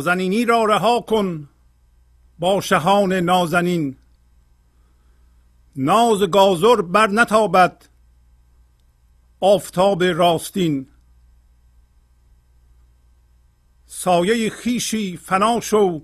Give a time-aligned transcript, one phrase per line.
[0.00, 1.48] نازنینی را رها کن
[2.38, 3.96] با شهان نازنین.
[5.76, 7.84] ناز گازر بر نتابد
[9.40, 10.86] آفتاب راستین.
[13.86, 16.02] سایه خیشی فنا شو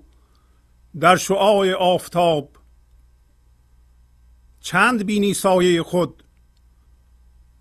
[0.99, 2.49] در شعاع آفتاب.
[4.59, 6.23] چند بینی سایه خود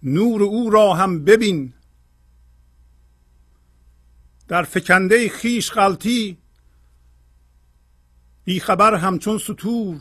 [0.03, 1.75] نور او را هم ببین.
[4.49, 6.39] در فکنده خیش غلطی
[8.63, 10.01] خبر همچون سطور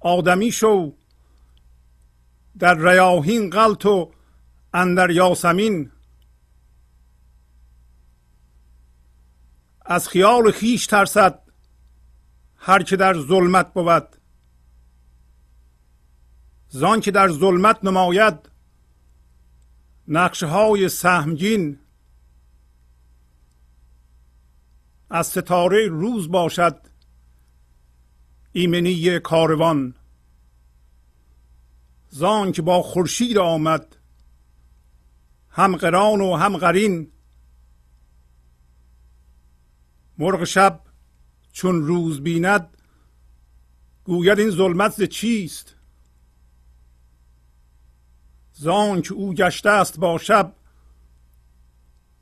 [0.00, 0.92] آدمی شو
[2.58, 4.12] در ریاهین غلط و
[4.74, 5.90] اندر یاسمین.
[9.86, 11.42] از خیال خیش ترسد
[12.56, 14.16] هر که در ظلمت بود.
[16.68, 18.50] زان که در ظلمت نماید
[20.08, 21.78] نقشه های سهمگین.
[25.10, 26.80] از ستاره روز باشد
[28.52, 29.94] ایمنی کاروان.
[32.08, 33.96] زان که با خورشید آمد
[35.50, 37.12] هم قران و هم قرین.
[40.18, 40.80] مرغ شب
[41.52, 42.76] چون روز بیند
[44.04, 45.76] گوید این ظلمت ز چیست؟
[48.52, 50.56] زان که او گشته است با شب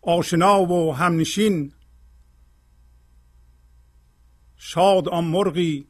[0.03, 1.73] آشنا و همنشین.
[4.59, 5.87] شاد آن مرغی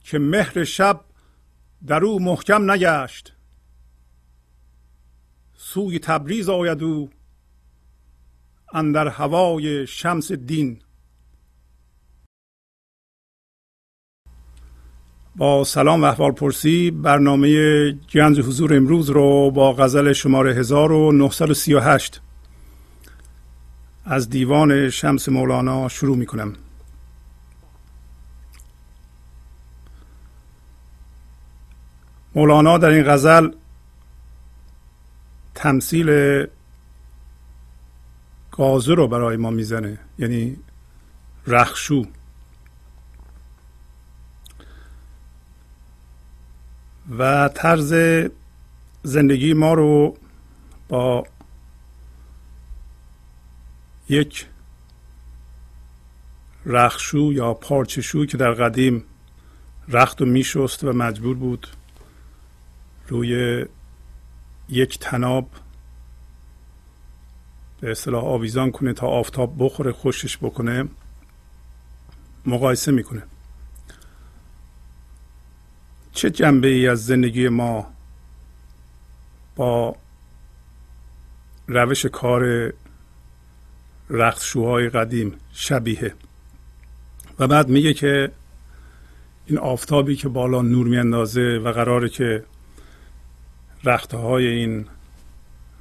[0.00, 1.00] که مهر شب
[1.86, 3.32] در او محکم نگشت.
[5.54, 7.10] سوی تبریز آید او
[8.72, 10.80] اندر هوای شمس دین.
[15.36, 22.20] با سلام و احوال پرسی برنامه گنج حضور امروز رو با غزل شماره 1938
[24.04, 26.56] از دیوان شمس مولانا شروع می کنم
[32.34, 33.50] مولانا در این غزل
[35.54, 36.10] تمثیل
[38.50, 40.56] گازه رو برای ما می‌زنه یعنی
[41.46, 42.06] رخشو.
[47.18, 47.94] و طرز
[49.02, 50.16] زندگی ما رو
[50.88, 51.26] با
[54.08, 54.46] یک
[56.66, 59.04] رخشو یا پارچشو که در قدیم
[59.88, 61.66] رخت و میشست و مجبور بود
[63.08, 63.64] روی
[64.68, 65.50] یک تناب
[67.80, 70.88] به اصطلاح آویزان کنه تا آفتاب بخوره خوشش بکنه
[72.46, 73.22] مقایسه می‌کنه.
[76.12, 77.92] چه جنبه ای از زندگی ما
[79.56, 79.96] با
[81.66, 82.72] روش کار
[84.10, 86.14] رختشوهای قدیم شبیه؟
[87.38, 88.32] و بعد میگه که
[89.46, 92.44] این آفتابی که بالا نور میاندازه و قراره که
[93.84, 94.86] رخته های این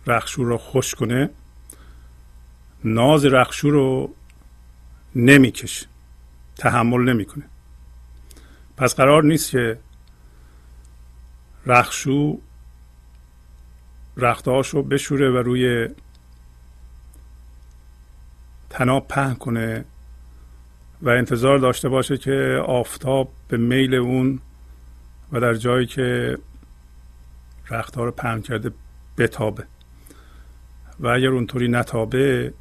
[0.08, 1.30] رخشو رو خوش کنه
[2.84, 4.14] ناز رخشو رو
[5.16, 5.86] نمی‌کشه
[6.58, 7.44] تحمل نمی‌کنه.
[8.78, 9.80] پس قرار نیست که
[11.66, 12.38] رخشو
[14.18, 15.90] رختهاش رو بشوره و روی
[18.70, 19.86] تناب پهن کنه
[21.02, 24.40] و انتظار داشته باشه که آفتاب به میل اون
[25.32, 26.38] و در جایی که
[27.72, 28.72] رختها رو پهن کرده
[29.18, 29.68] بتابه.
[31.00, 32.54] و اگر اونطوری نتابه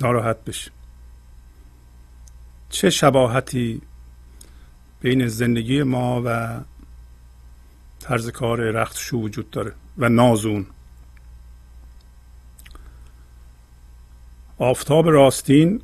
[0.00, 0.70] ناراحت بشه.
[2.68, 3.82] چه شباهتی
[5.00, 6.60] بین زندگی ما و
[7.98, 10.66] طرز کار رختشو وجود داره و نازون
[14.58, 15.82] آفتاب راستین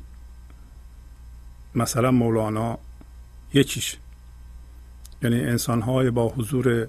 [1.75, 2.77] مثلا مولانا
[3.53, 3.97] یکیش
[5.23, 6.87] یعنی انسانهای با حضور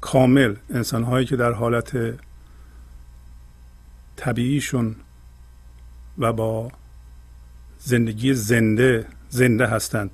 [0.00, 2.18] کامل انسانهایی که در حالت
[4.16, 4.96] طبیعیشون
[6.18, 6.72] و با
[7.78, 10.10] زندگی زنده زنده هستند.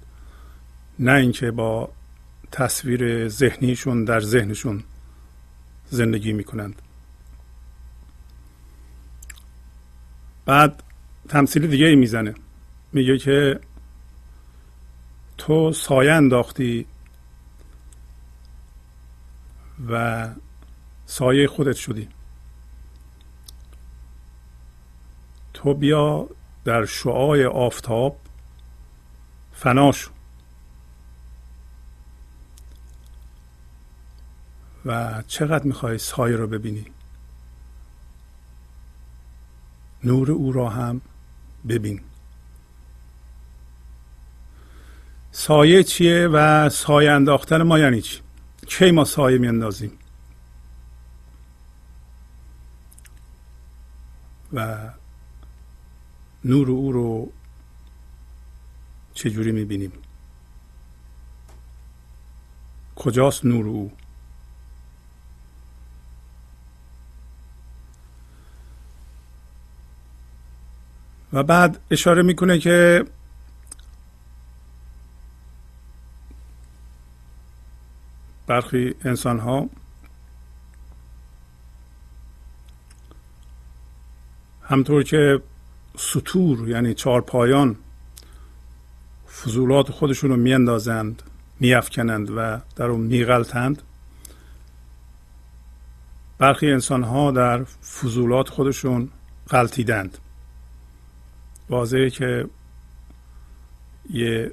[0.99, 1.93] نه اینکه با
[2.53, 4.83] تصویر ذهنیشون در ذهنشون
[5.91, 6.83] زندگی می‌کنند.
[10.44, 10.83] بعد
[11.29, 12.35] تمثیل دیگه ای می‌زنه.
[12.93, 13.61] میگه که
[15.38, 16.87] تو سایه انداختی
[19.90, 20.28] و
[21.06, 22.08] سایه خودت شدی.
[25.55, 26.28] تو بیا
[26.64, 28.20] در شعاع آفتاب
[29.52, 30.11] فنا شو.
[34.87, 36.87] و چقدر می‌خوای سایه رو ببینی؟
[40.05, 41.00] نور او را هم
[41.69, 42.00] ببین.
[45.31, 48.25] سایه چیه و سایه انداختن ما یعنی چی؟
[48.66, 49.98] کی ما سایه میاندازیم؟
[54.52, 54.90] و
[56.44, 57.32] نور او رو
[59.14, 59.92] چجوری می‌بینیم؟
[62.96, 63.92] کجاست نور او؟
[71.32, 73.04] و بعد اشاره می‌کنه که
[78.46, 79.69] برخی انسان ها
[84.62, 85.43] همطور که
[85.96, 87.76] سطور یعنی چهار پایان
[89.43, 91.22] فضولات خودشون رو میاندازند
[91.60, 93.82] میافکنند و در اون میغلطند
[96.38, 99.10] برخی انسان ها در فضولات خودشون
[99.50, 100.19] غلطیدند.
[101.70, 102.49] واضحه که
[104.10, 104.52] یه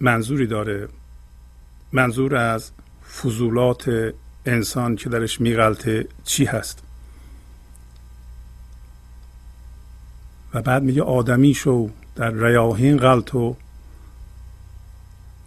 [0.00, 0.88] منظوری داره.
[1.92, 2.72] منظور از
[3.12, 4.12] فضولات
[4.46, 6.82] انسان که درش میغلطه چی هست؟
[10.54, 13.56] و بعد میگه آدمی شو در ریاهین غلط و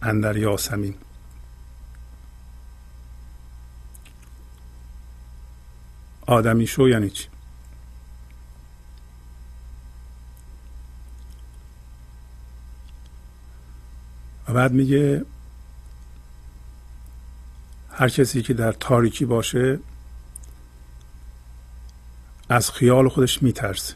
[0.02, 0.96] اندر یاسمین.
[6.28, 7.28] آدمی شو یعنی چی؟
[14.48, 15.26] و بعد میگه
[18.00, 19.80] هر کسی که در تاریکی باشه
[22.50, 23.94] از خیال خودش میترسه.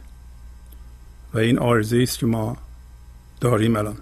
[1.34, 2.58] و این آرزه است که ما
[3.42, 3.98] داریم الان.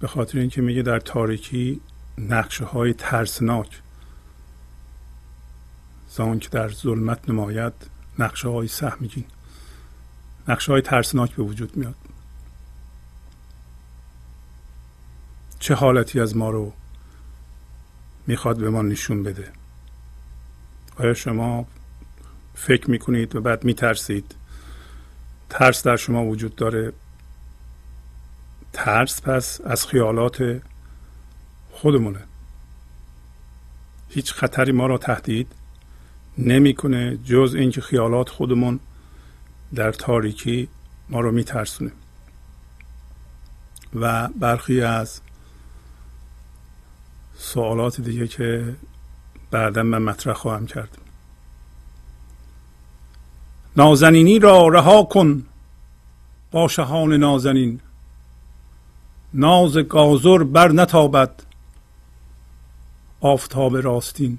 [0.00, 1.80] به خاطر اینکه میگه در تاریکی
[2.18, 3.82] نقشه های ترسناک
[6.08, 7.72] زان که در ظلمت نماید
[8.18, 9.24] نقشه های سهمگین
[10.48, 12.05] نقشه های ترسناک به وجود میاد.
[15.66, 16.72] چه حالتی از ما رو
[18.26, 19.52] می‌خواد به ما نشون بده؟
[20.96, 21.66] آیا شما
[22.54, 24.34] فکر می‌کنید و بعد میترسید؟
[25.50, 26.92] ترس در شما وجود داره؟
[28.72, 30.60] ترس پس از خیالات
[31.72, 32.20] خودمونه.
[34.08, 35.52] هیچ خطری ما را تهدید
[36.38, 38.80] نمی‌کنه جز اینکه خیالات خودمون
[39.74, 40.68] در تاریکی
[41.08, 41.92] ما رو میترسونه.
[43.94, 45.20] و برخی از
[47.38, 48.76] سوالات دیگه که
[49.50, 50.98] بعدا من مطرح خواهم کرد.
[53.76, 55.46] نازنینی را رها کن
[56.50, 57.80] با شهان نازنین.
[59.34, 61.42] ناز گازر بر نتابد
[63.20, 64.38] آفتاب راستین.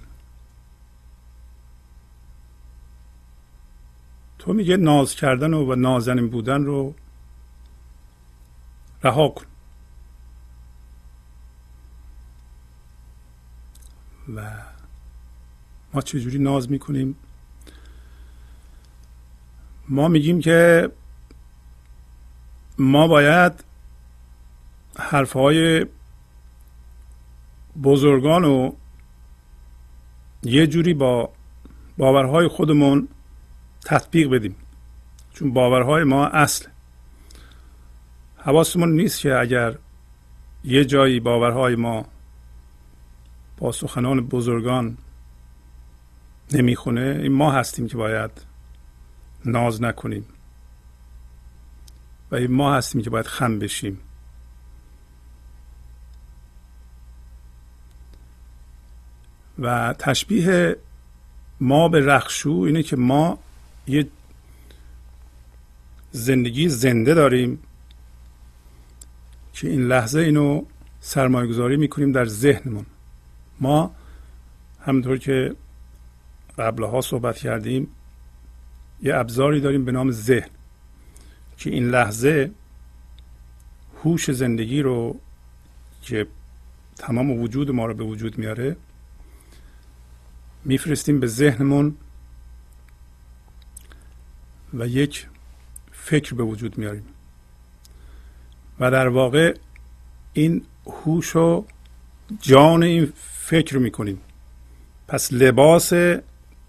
[4.40, 6.94] تو میگه ناز کردن و نازنین بودن رو
[9.04, 9.46] رها کن.
[14.36, 14.52] و
[15.94, 17.16] ما چجوری ناز می‌کنیم؟
[19.90, 20.90] ما میگیم که
[22.78, 23.64] ما باید
[25.00, 25.86] حرفهای
[27.84, 28.76] بزرگان رو
[30.44, 31.30] یه جوری با
[31.98, 33.08] باورهای خودمون
[33.86, 34.56] تطبیق بدیم.
[35.34, 36.68] چون باورهای ما اصل.
[38.38, 39.78] حواسمون نیست که اگر
[40.64, 42.06] یه جایی باورهای ما
[43.58, 44.98] با سخنان بزرگان
[46.52, 47.20] نمی‌خونه.
[47.22, 48.32] این ما هستیم که باید
[49.46, 50.26] ناز نکنیم
[52.32, 54.00] و این ما هستیم که باید خم بشیم.
[59.60, 60.76] و تشبیه
[61.60, 63.40] ما به رخشو اینه که ما
[63.88, 64.08] یه
[66.12, 67.60] زندگی زنده داریم
[69.54, 70.66] که این لحظه اینو
[71.00, 72.86] سرمایه گذاری می‌کنیم در ذهنمون.
[73.60, 73.96] ما
[74.82, 75.56] همونطور که
[76.58, 77.88] قبلها صحبت کردیم
[79.02, 80.50] یه ابزاری داریم به نام ذهن
[81.58, 82.52] که این لحظه
[84.04, 85.20] هوش زندگی رو
[86.02, 86.28] که
[86.96, 88.76] تمام وجود ما رو به وجود میاره
[90.66, 91.96] میفرستیم به ذهنمون
[94.74, 95.28] و یک
[95.92, 97.06] فکر به وجود میاریم.
[98.80, 99.58] و در واقع
[100.34, 101.66] این هوش رو
[102.42, 104.22] جان این فکر می‌کنیم.
[105.08, 105.94] پس لباس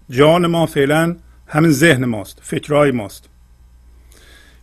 [0.09, 1.15] جان ما فعلا
[1.47, 3.29] همین ذهن ماست فکرهای ماست.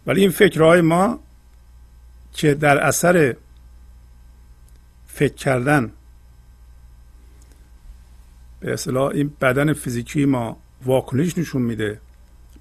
[0.06, 1.20] ولی این فکرهای ما
[2.32, 3.36] که در اثر
[5.06, 5.92] فکر کردن
[8.60, 12.00] به اصطلاح این بدن فیزیکی ما واکنش نشون میده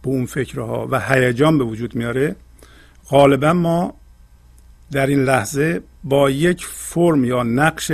[0.01, 2.36] به اون فکرها و هیجان به وجود میاره
[3.10, 3.94] غالبا ما
[4.92, 7.92] در این لحظه با یک فرم یا نقش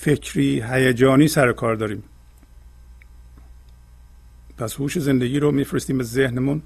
[0.00, 2.02] فکری هیجانی سر کار داریم.
[4.58, 6.62] پس هوش زندگی رو میفرستیم به ذهنمون.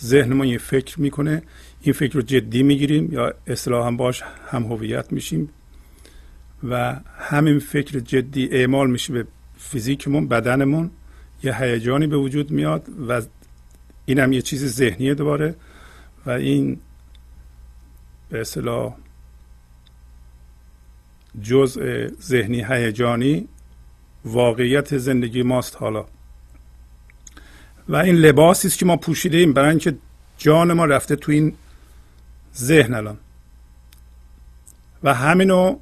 [0.00, 1.42] ذهنمون یه فکر می‌کنه.
[1.80, 5.48] این فکر رو جدی می‌گیریم یا اصطلاحا باش هم هویت میشیم.
[6.68, 9.26] و همین فکر جدی اعمال میشه به
[9.58, 10.90] فیزیکمون بدنمون.
[11.42, 13.22] یه هیجانی به وجود میاد و
[14.06, 15.54] این هم یه چیز ذهنیه دوباره.
[16.26, 16.80] و این
[18.28, 18.96] به اصطلاح
[21.42, 23.48] جزء ذهنی هیجانی
[24.24, 26.06] واقعیت زندگی ماست حالا.
[27.88, 29.96] و این لباسی است که ما پوشیده ایم برای اینکه
[30.38, 31.54] جان ما رفته تو این
[32.56, 33.18] ذهن الان.
[35.02, 35.78] و همینو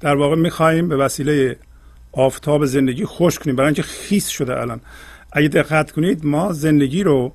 [0.00, 1.56] در واقع می‌خواهیم به وسیله
[2.12, 3.56] آفتاب زندگی خوش کنیم.
[3.56, 4.80] برای اینکه خیس شده الان.
[5.32, 7.32] اگه دقت کنید ما زندگی رو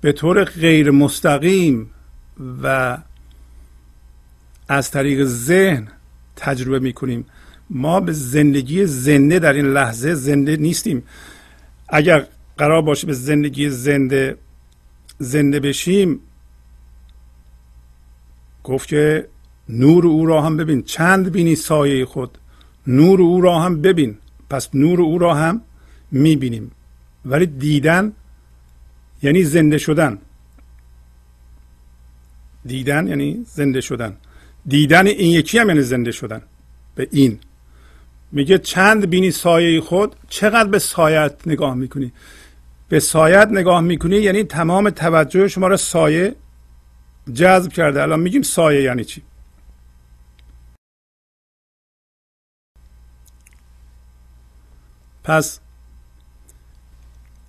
[0.00, 1.90] به طور غیر مستقیم
[2.62, 2.98] و
[4.68, 5.88] از طریق ذهن
[6.38, 7.24] تجربه می‌کنیم.
[7.70, 11.02] ما به زندگی زنده در این لحظه زنده نیستیم.
[11.88, 12.26] اگر
[12.58, 14.36] قرار باشه به زندگی زنده
[15.18, 16.20] زنده بشیم
[18.64, 19.28] گفت که
[19.68, 20.82] نور او را هم ببین.
[20.82, 22.38] چند بینی سایه خود؟
[22.86, 24.18] نور او را هم ببین.
[24.50, 25.60] پس نور او را هم
[26.10, 26.70] می‌بینیم.
[27.24, 28.12] ولی دیدن
[29.22, 30.18] یعنی زنده شدن.
[32.64, 34.16] دیدن یعنی زنده شدن.
[34.68, 36.42] دیدن این یکی هم یعنی زنده شدن.
[36.94, 37.38] به این.
[38.32, 42.12] میگه چند بینی سایه خود؟ چقدر به سایت نگاه می‌کنی؟
[42.88, 46.36] به سایت نگاه می‌کنی یعنی تمام توجه شما را سایه
[47.32, 48.02] جذب کرده.
[48.02, 49.22] الان میگیم سایه یعنی چی؟
[55.24, 55.60] پس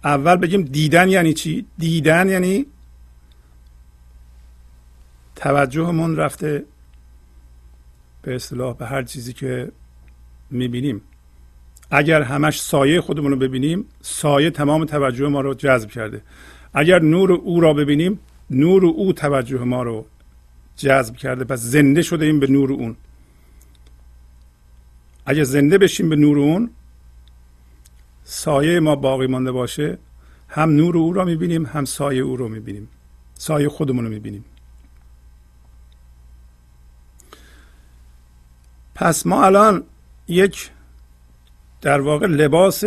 [0.04, 2.66] اول بگیم دیدن یعنی چی؟ دیدن یعنی
[5.36, 6.66] توجهمون رفته
[8.30, 9.72] به اصطلاح به هر چیزی که
[10.50, 11.02] می‌بینیم.
[11.92, 16.22] اگر همش سایه خودمون رو ببینیم سایه تمام توجه ما رو جذب کرده.
[16.74, 18.20] اگر نور او را ببینیم
[18.50, 20.06] نور او توجه ما رو
[20.76, 21.44] جذب کرده.
[21.44, 22.96] پس زنده شده ایم به نور اون.
[25.26, 26.70] اگر زنده بشیم به نور اون
[28.24, 29.98] سایه ما باقی مانده باشه.
[30.50, 32.88] هم نور او را می‌بینیم هم سایه او رو می‌بینیم.
[33.34, 34.46] سایه خودمون رو می‌بینیم.
[39.00, 39.84] پس ما الان
[40.28, 40.72] یک
[41.82, 42.84] در واقع لباس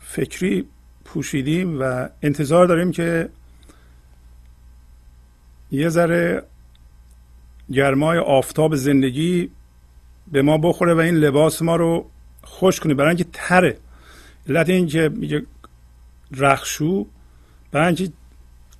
[0.00, 0.66] فکری
[1.04, 3.28] پوشیدیم و انتظار داریم که
[5.70, 6.42] یه ذره
[7.72, 9.50] گرمای آفتاب زندگی
[10.32, 12.10] به ما بخوره و این لباس ما رو
[12.42, 12.94] خوش کنه.
[12.94, 13.78] برای اینکه تره.
[14.48, 15.42] علت این که میگه
[16.36, 17.06] رخشو
[17.70, 18.12] برای اینکه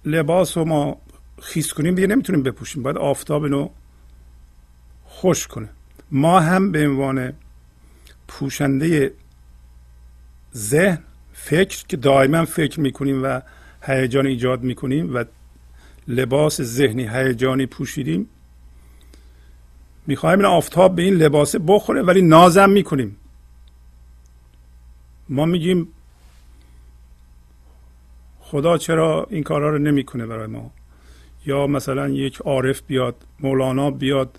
[0.05, 1.01] لباس رو ما
[1.43, 2.83] خیس کنیم دیگه نمی‌تونیم بپوشیم.
[2.83, 3.69] باید آفتاب اینو
[5.15, 5.69] خوش کنه.
[6.11, 7.33] ما هم به عنوان
[8.29, 9.13] پوشنده
[10.55, 10.99] ذهن
[11.33, 13.41] فکر که دائما فکر می‌کنیم و
[13.83, 15.25] هیجان ایجاد می‌کنیم و
[16.09, 18.29] لباس ذهنی هیجانی پوشیدیم
[20.07, 23.17] می‌خوایم این آفتاب به این لباس بخوره ولی نازم می‌کنیم.
[25.29, 25.89] ما میگیم
[28.41, 30.71] خدا چرا این کارها رو نمی‌کنه برای ما؟
[31.47, 34.39] یا مثلا یک عارف بیاد مولانا بیاد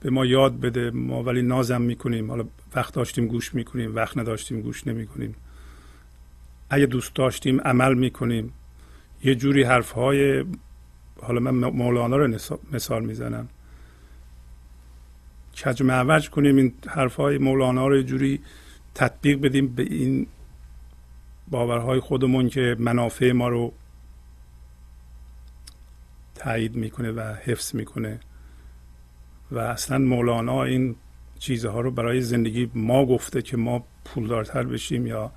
[0.00, 2.30] به ما یاد بده ما ولی نازم می‌کنیم.
[2.30, 5.34] حالا وقت داشتیم گوش می‌کنیم وقت نداشتیم گوش نمی‌کنیم.
[6.70, 8.52] اگه دوست داشتیم عمل می‌کنیم.
[9.24, 10.44] یه جوری حرف های
[11.22, 12.38] حالا من مولانا رو
[12.72, 13.48] مثال می‌زنم.
[15.64, 18.40] کج معوج کنیم این حرف های مولانا رو یه جوری
[18.94, 20.26] تطبیق بدیم به این
[21.48, 23.72] باورهای خودمون که منافع ما رو
[26.34, 28.20] تایید می‌کنه و حفظ می‌کنه.
[29.50, 30.96] و اصلا مولانا این
[31.38, 35.32] چیزها رو برای زندگی ما گفته که ما پولدارتر بشیم یا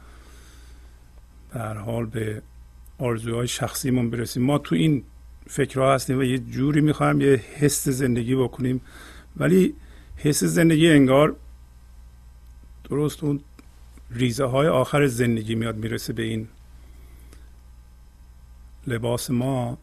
[1.54, 2.42] در حال به
[2.98, 4.44] آرزوهای شخصیمون برسیم.
[4.44, 5.04] ما تو این
[5.48, 8.82] فکرها هستیم و یه جوری می‌خوایم یه حس زندگی بکنیم.
[9.38, 9.76] ولی
[10.18, 11.36] حس زندگی انگار
[12.90, 13.40] درست اون
[14.12, 16.48] ریزه های آخر زندگی میاد می‌رسه به این
[18.88, 19.78] لباس ما.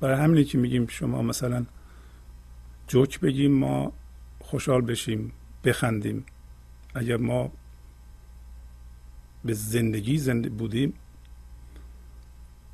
[0.00, 1.64] برای همینی که میگیم شما مثلا
[2.88, 3.92] جوک بگیم ما
[4.40, 5.32] خوشحال بشیم
[5.64, 6.26] بخندیم.
[6.94, 7.52] اگر ما
[9.44, 10.92] به زندگی زنده بودیم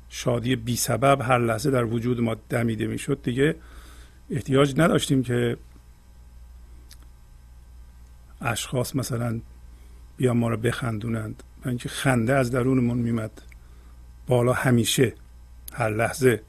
[0.09, 3.21] شادی بی سبب هر لحظه در وجود ما دمیده می‌شد.
[3.23, 3.55] دیگه
[4.29, 5.57] احتیاج نداشتیم که
[8.41, 9.41] اشخاص مثلا
[10.17, 11.43] بیا ما رو بخندونند.
[11.65, 13.41] اینکه خنده از درونمون میمد
[14.27, 15.13] بالا همیشه
[15.73, 16.43] هر لحظه.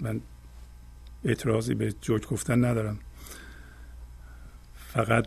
[0.00, 0.20] من
[1.24, 2.98] اعتراضی به جوک گفتن ندارم.
[4.74, 5.26] فقط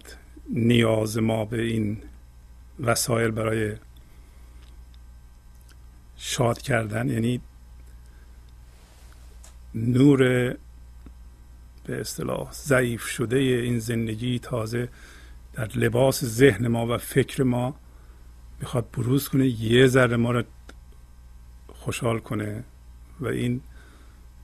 [0.49, 1.97] نیاز ما به این
[2.79, 3.75] وسایل برای
[6.17, 7.41] شاد کردن یعنی
[9.75, 10.17] نور
[11.85, 14.89] به اصطلاح ضعیف شده این زندگی تازه
[15.53, 17.75] در لباس ذهن ما و فکر ما
[18.59, 20.43] می‌خواد بروز کنه یه ذره ما رو
[21.67, 22.63] خوشحال کنه
[23.19, 23.61] و این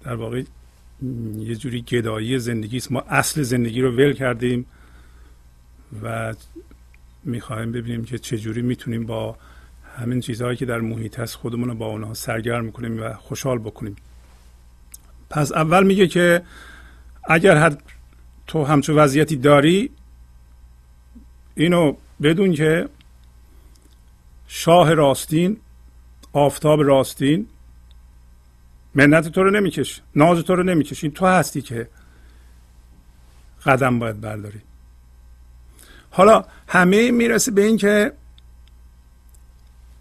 [0.01, 0.43] در واقع
[1.37, 2.91] یه جوری گدایی زندگی است.
[2.91, 4.65] ما اصل زندگی رو ول کردیم
[6.03, 6.33] و
[7.23, 9.37] می‌خوایم ببینیم که چجوری می‌تونیم با
[9.97, 13.95] همین چیزهایی که در محیط هست خودمون رو با اونها سرگرم کنیم و خوشحال بکنیم.
[15.29, 16.41] پس اول میگه که
[17.23, 17.77] اگر هر
[18.47, 19.89] تو همچون وضعیتی داری
[21.55, 22.89] اینو بدون که
[24.47, 25.57] شاه راستین
[26.33, 27.47] آفتاب راستین
[28.99, 31.03] منت تو رو نمیکش ناز تو رو نمیکش.
[31.03, 31.87] این تو هستی که
[33.65, 34.61] قدم باید برداری.
[36.11, 38.13] حالا همه می‌رسه به این که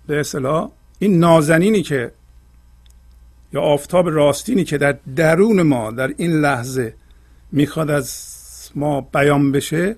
[0.07, 2.12] به اصطلاح این نازنینی که
[3.52, 6.95] یا آفتاب راستینی که در درون ما در این لحظه
[7.52, 8.35] می‌خواد از
[8.75, 9.97] ما بیان بشه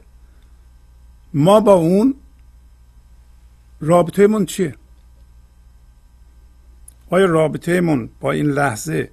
[1.34, 2.14] ما با اون
[3.80, 4.74] رابطه چیه؟
[7.10, 9.10] آیا رابطه من با این لحظه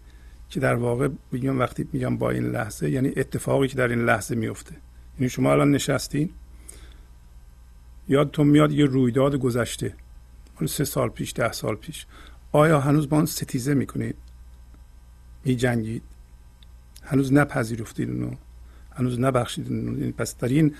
[0.49, 4.35] که در واقع میگم وقتی میگم با این لحظه یعنی اتفاقی که در این لحظه
[4.35, 4.75] میفته.
[5.19, 6.29] یعنی شما الان نشستین
[8.07, 9.93] یادتون میاد یه رویداد گذشته
[10.61, 12.05] مال سه سال پیش ده سال پیش.
[12.51, 14.15] آیا هنوز با اون ستیزه می‌کنید؟
[15.45, 16.03] میجنگید؟
[17.03, 18.31] هنوز نپذیرفتید اونو؟
[18.91, 20.75] هنوز نبخشید اونو؟ یعنی پس در این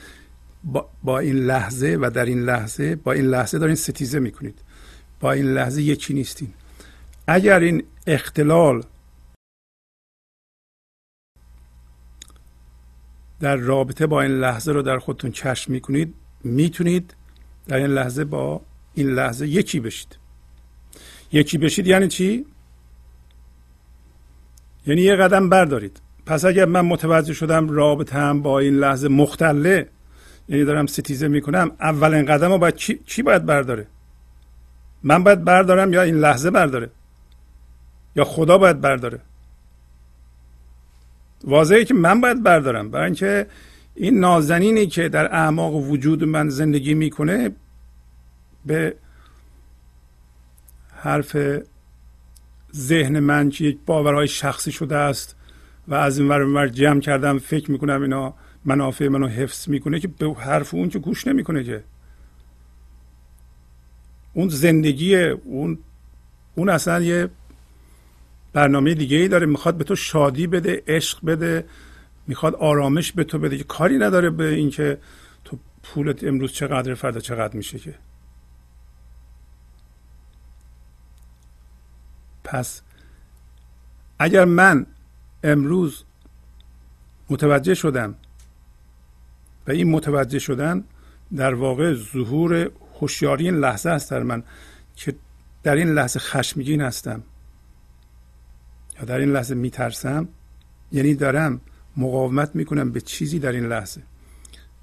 [0.64, 4.60] با, با این لحظه و در این لحظه با این لحظه دارین ستیزه می‌کنید.
[5.20, 6.54] با این لحظه یکی نیستین.
[7.28, 8.84] اگر این اختلال
[13.40, 16.14] در رابطه با این لحظه رو در خودتون کشف می‌کنید
[16.44, 17.16] می‌تونید
[17.68, 18.62] در این لحظه با
[18.94, 20.18] این لحظه یکی بشید.
[21.32, 22.46] یکی بشید یعنی چی؟
[24.88, 26.02] یعنی یه قدم بردارید.
[26.26, 29.90] پس اگر من متوجه شدم رابطه هم با این لحظه مختله
[30.50, 33.88] یعنی دارم ستیزه می‌کنم اولین قدم رو باید چی, چی باید برداره؟
[35.04, 36.92] من باید بردارم یا این لحظه برداره؟
[38.18, 39.20] یا خدا باید برداره؟
[41.44, 42.92] واضحه که من باید بردارم.
[42.92, 43.48] برای اینکه
[43.96, 47.52] این نازنینی که در اعماق وجود من زندگی می‌کنه
[48.66, 48.96] به
[50.96, 51.38] حرف
[52.76, 55.36] ذهن من که یک باورهای شخصی شده است
[55.88, 58.34] و از این ور جمع کردم فکر می‌کنم اینا
[58.66, 61.84] منافع منو حفظ می‌کنه که به حرف اون که گوش نمی‌کنه که.
[64.34, 65.78] اون زندگی اون
[66.56, 67.30] اون اصلا یه
[68.54, 71.66] برنامه دیگه ای داره می‌خواد به تو شادی بده عشق بده
[72.28, 74.98] می‌خواد آرامش به تو بده که کاری نداره به اینکه
[75.46, 77.96] تو پولت امروز چقدر فردا چقدر میشه که.
[82.44, 82.82] پس
[84.20, 84.86] اگر من
[85.44, 86.04] امروز
[87.30, 88.16] متوجه شدم
[89.68, 90.84] و این متوجه شدن
[91.36, 94.44] در واقع ظهور هوشیاری این لحظه است در من
[94.96, 95.16] که
[95.64, 97.24] در این لحظه خشمگین هستم.
[99.00, 100.28] یا در این لحظه میترسم؟
[100.92, 101.62] یعنی دارم
[101.98, 104.02] مقاومت می‌کنم به چیزی در این لحظه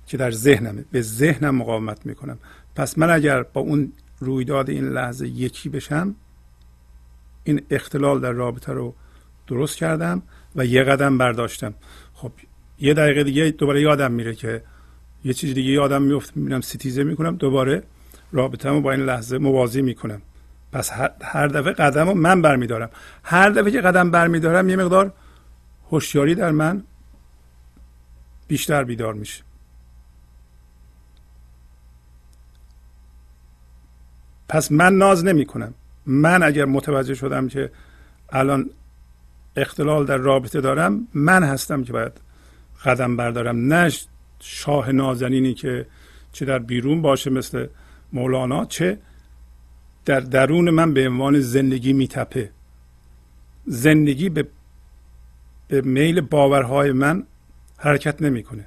[0.06, 0.84] که در ذهنمه.
[0.92, 2.38] به ذهنم مقاومت می‌کنم.
[2.74, 6.14] پس من اگر با اون رویداد این لحظه یکی بشم
[7.44, 8.94] این اختلال در رابطه رو
[9.46, 10.22] درست کردم
[10.56, 11.74] و یه قدم برداشتم.
[12.14, 12.32] خب
[12.78, 14.62] یه دقیقه دیگه دوباره یادم میره که
[15.24, 16.32] یه چیز دیگه یادم میفته.
[16.36, 17.82] می‌بینم ستیزه می‌کنم دوباره
[18.32, 20.22] رابطه با این لحظه موازی می‌کنم.
[20.74, 20.90] پس
[21.22, 22.90] هر دفعه قدم رو من برمیدارم.
[23.24, 25.12] هر دفعه که قدم برمیدارم یه مقدار
[25.90, 26.82] هوشیاری در من
[28.48, 29.42] بیشتر بیدار میشه.
[34.48, 35.74] پس من ناز نمی کنم
[36.06, 37.70] من اگر متوجه شدم که
[38.28, 38.70] الان
[39.56, 42.12] اختلال در رابطه دارم من هستم که باید
[42.84, 43.72] قدم بردارم.
[43.72, 43.92] نه
[44.40, 45.86] شاه نازنینی که
[46.32, 47.66] چه در بیرون باشه مثل
[48.12, 48.98] مولانا چه
[50.04, 52.50] در درون من به عنوان زندگی میتپه.
[53.66, 54.48] زندگی به
[55.68, 57.24] به میل باورهای من
[57.78, 58.66] حرکت نمی‌کنه.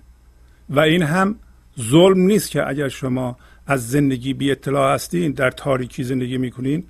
[0.69, 1.35] و این هم
[1.79, 6.83] ظلم نیست که اگر شما از زندگی بی اطلاع هستین در تاریکی زندگی می‌کنین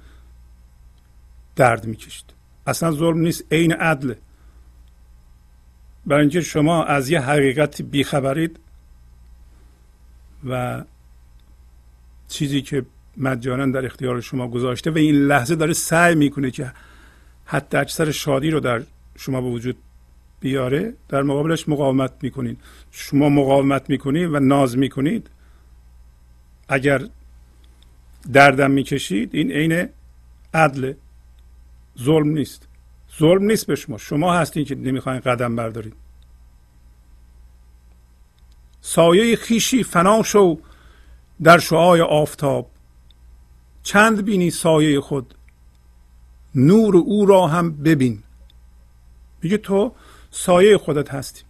[1.56, 2.26] درد می‌کشید.
[2.68, 4.14] اصلا ظلم نیست عین عدل.
[6.06, 8.60] برای اینکه شما از یه حقیقتی بیخبرید
[10.50, 10.84] و
[12.28, 12.86] چیزی که
[13.18, 16.72] مجانا در اختیار شما گذاشته و این لحظه داره سعی می‌کنه که
[17.46, 18.82] حتی اکثر شادی رو در
[19.16, 19.78] شما به وجود
[20.40, 22.60] بیاره در مقابلش مقاومت می‌کنید
[22.92, 25.30] شما مقاومت می‌کنید و ناز می‌کنید.
[26.70, 27.02] اگر
[28.34, 29.90] دردم می‌کشید این عین
[30.54, 30.94] عدل.
[32.00, 32.68] ظلم نیست.
[33.20, 33.98] ظلم نیست به شما.
[33.98, 35.94] شما هستین که نمی‌خواین قدم بردارید
[38.82, 40.60] سایه خیشی فنا شو
[41.44, 42.72] در شعای آفتاب.
[43.88, 45.36] چند بینی سایه خود؟
[46.56, 48.24] نور او را هم ببین.
[49.42, 49.96] میگه تو
[50.32, 51.44] سایه خودت هستی.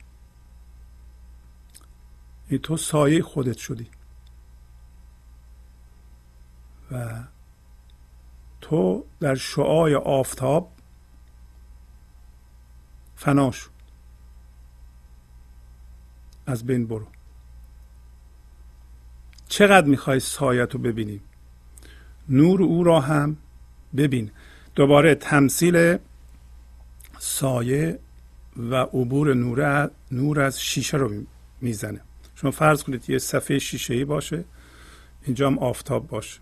[2.48, 3.90] این تو سایه خودت شدی.
[6.92, 7.24] و
[8.62, 10.72] تو در شعای آفتاب
[13.16, 13.70] فنا شو.
[16.46, 17.08] از بین برو.
[19.48, 21.27] چقدر می‌خوای سایت رو ببینیم
[22.30, 23.38] نور او را هم
[23.98, 24.32] ببین.
[24.76, 25.98] دوباره تمثیل
[27.20, 28.00] سایه
[28.58, 31.12] و عبور نور نور از شیشه رو
[31.62, 32.02] می‌زنه.
[32.36, 34.44] شما فرض کنید یه صفحه شیشه ای باشه
[35.24, 36.40] اینجا هم آفتاب باشه.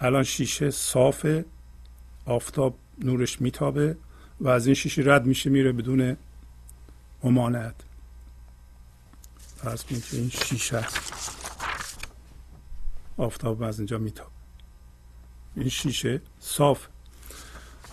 [0.00, 1.44] الان شیشه صافه
[2.24, 3.96] آفتاب نورش میتابه
[4.40, 6.16] و از این شیشه رد میشه میره بدون
[7.24, 7.74] ممانعت
[9.56, 10.86] فرض کنید که این شیشه
[13.18, 14.30] آفتاب از اینجا میتابه
[15.56, 16.86] این شیشه صاف.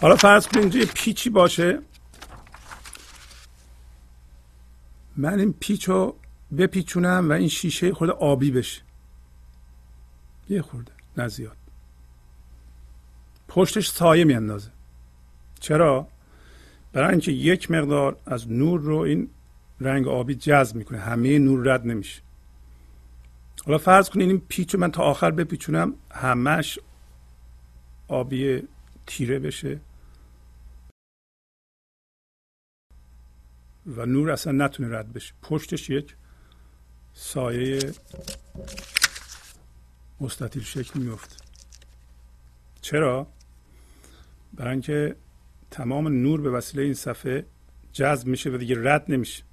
[0.01, 1.79] حالا فرض کنید اینجا پیچی باشه.
[5.17, 6.15] من این پیچ رو
[6.57, 8.81] بپیچونم و این شیشه خود آبی بشه.
[10.49, 11.57] یه خورده نزیاد
[13.47, 14.69] پشتش سایه میاندازه.
[15.59, 16.07] چرا؟
[16.93, 19.29] برای اینکه یک مقدار از نور رو این
[19.79, 20.97] رنگ آبی جذب می‌کنه.
[20.97, 22.21] همه نور رد نمیشه.
[23.65, 26.79] حالا فرض کنید این پیچ من تا آخر بپیچونم همش
[28.07, 28.67] آبی
[29.07, 29.79] تیره بشه.
[33.87, 35.33] و نور اصلا نتونه رد بشه.
[35.41, 36.15] پشتش یک
[37.13, 37.79] سایه
[40.21, 41.35] مستطیل شکل میفته
[42.81, 43.27] چرا؟
[44.53, 45.15] برای اینکه
[45.71, 47.45] تمام نور به وسیله این صفحه
[47.91, 49.43] جذب میشه و دیگه رد نمیشه.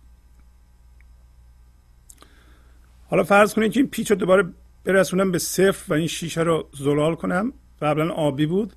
[3.12, 4.44] حالا فرض کنید که این پیچ رو دوباره
[4.84, 7.52] برسونم به صفر و این شیشه رو زلال کنم.
[7.82, 8.72] قبلا آبی بود.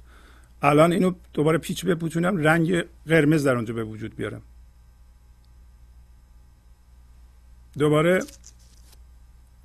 [0.62, 4.42] الان اینو دوباره پیچ بپوشونم رنگ قرمز در اونجا به وجود بیارم.
[7.78, 8.24] دوباره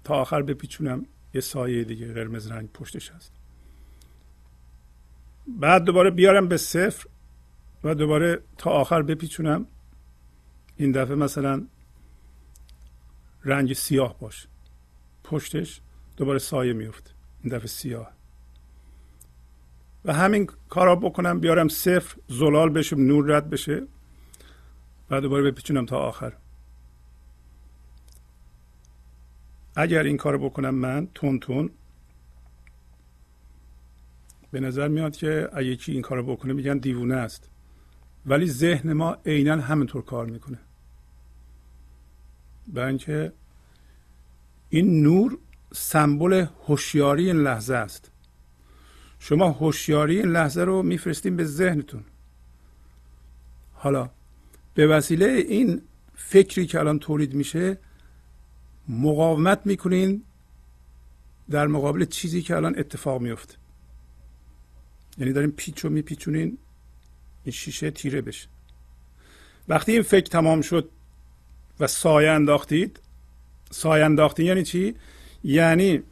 [0.04, 1.06] تا آخر بپیچونم.
[1.34, 3.32] یه سایه دیگه قرمز رنگ پشتش هست.
[5.46, 7.06] بعد دوباره بیارم به صفر
[7.84, 9.66] و دوباره تا آخر بپیچونم.
[10.76, 11.66] این دفعه مثلا
[13.44, 14.49] رنگ سیاه باشه.
[15.30, 15.80] پشتش
[16.16, 17.10] دوباره سایه میفته
[17.42, 18.12] این دفعه سیاه.
[20.04, 23.86] و همین کارا بکنم بیارم صفر زلال بشه نور رد بشه.
[25.10, 26.32] و دوباره بپیچونم تا آخر.
[29.76, 31.70] اگر این کار بکنم من تون تون
[34.50, 37.50] به نظر میاد که اگه یکی این کار بکنه میگن دیوونه است.
[38.26, 40.58] ولی ذهن ما عینا همینطور کار می‌کنه.
[42.68, 43.32] برای اینکه
[44.70, 45.38] این نور
[45.72, 48.10] سمبل هوشیاری این لحظه است.
[49.18, 52.04] شما هوشیاری این لحظه رو میفرستین به ذهنتون.
[53.72, 54.10] حالا
[54.74, 55.82] به وسیله این
[56.14, 57.78] فکری که الان تولید میشه
[58.88, 60.24] مقاومت می‌کنین
[61.50, 63.54] در مقابل چیزی که الان اتفاق میفته
[65.18, 66.58] یعنی دارین پیچ رو میپیچونین
[67.44, 68.48] این شیشه تیره بشه.
[69.68, 70.90] وقتی این فکر تمام شد
[71.80, 73.00] و سایه انداختید
[73.70, 74.94] سایه انداختین یعنی چی؟
[75.44, 76.02] یعنی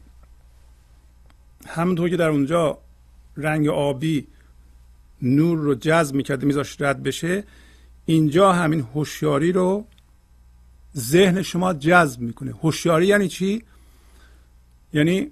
[1.67, 2.77] همونطور که در اونجا
[3.37, 4.27] رنگ آبی
[5.21, 7.43] نور رو جذب می‌کرده میذاشت رد بشه
[8.05, 9.85] اینجا همین هوشیاری رو
[10.97, 12.51] ذهن شما جذب می‌کنه.
[12.51, 13.63] هوشیاری یعنی چی؟
[14.93, 15.31] یعنی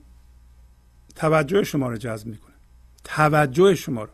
[1.16, 2.54] توجه شما رو جذب می‌کنه.
[3.04, 4.10] توجه شما رو.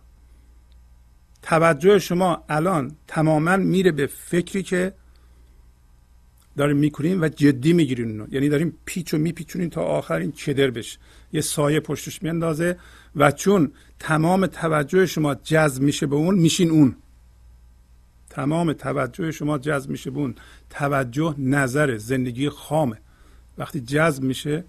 [1.41, 4.93] توجه شما الان تماما میره به فکری که
[6.57, 8.33] داریم می‌کنیم و جدی می‌گیرین اونو.
[8.33, 10.99] یعنی داریم پیچ و میپیچونیم تا آخرین چدر بشه.
[11.33, 12.77] یه سایه پشتش میاندازه
[13.15, 16.95] و چون تمام توجه شما جذب میشه به اون میشین اون.
[18.29, 20.35] تمام توجه شما جذب میشه به اون.
[20.69, 22.97] توجه نظر زندگی خامه.
[23.57, 24.63] وقتی جذب میشه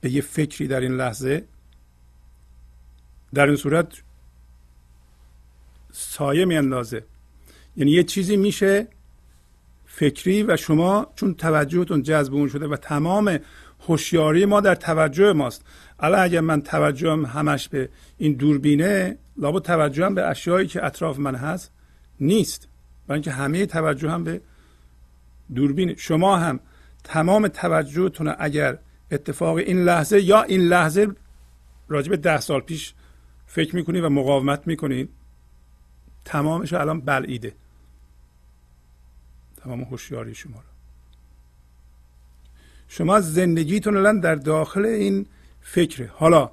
[0.00, 1.44] به یه فکری در این لحظه
[3.34, 4.02] در این صورت
[5.92, 7.04] سایه میاندازه.
[7.76, 8.88] یعنی یه چیزی میشه
[9.98, 13.38] فکری و شما چون توجهتون جذب اون شده و تمام
[13.88, 15.64] هوشیاری ما در توجه ماست.
[16.00, 21.34] الان اگر من توجهم همش به این دوربینه لابد توجهم به اشیایی که اطراف من
[21.34, 21.72] هست
[22.20, 22.68] نیست.
[23.06, 24.40] برای اینکه همه توجه هم به
[25.54, 26.60] دوربین شما هم
[27.04, 28.78] تمام توجهتون اگر
[29.10, 31.08] اتفاق این لحظه یا این لحظه
[31.88, 32.94] راجب ده سال پیش
[33.46, 35.08] فکر می‌کنید و مقاومت می‌کنید
[36.24, 37.52] تمامش الان بلعیده.
[39.66, 40.66] تمام هوشیاری شما رو
[42.88, 45.26] شما زندگیتون الان در داخل این
[45.60, 46.10] فکره.
[46.14, 46.50] حالا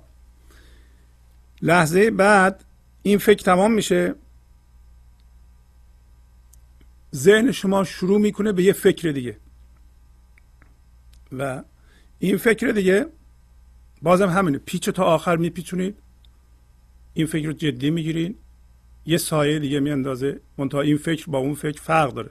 [1.61, 2.63] لحظه بعد
[3.03, 4.15] این فکر تمام میشه.
[7.15, 9.37] ذهن شما شروع می‌کنه به یه فکر دیگه.
[11.31, 11.63] و
[12.19, 13.05] این فکر دیگه
[14.01, 14.57] بازم همینه.
[14.57, 15.97] پیچ تا آخر میپیچونید.
[17.13, 18.35] این فکر رو جدی می‌گیرین
[19.05, 20.39] یه سایه دیگه میاندازه.
[20.57, 22.29] منتها این فکر با اون فکر فرق داره.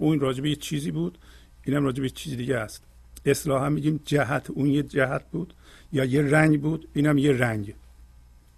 [0.00, 1.18] اون راجبه یه چیزی بود
[1.64, 2.84] اینم راجبه یه چیزی دیگه است.
[3.24, 5.54] اصلاحا میگیم جهت اون یه جهت بود
[5.92, 7.74] یا یه رنگ بود اینم یه رنگ.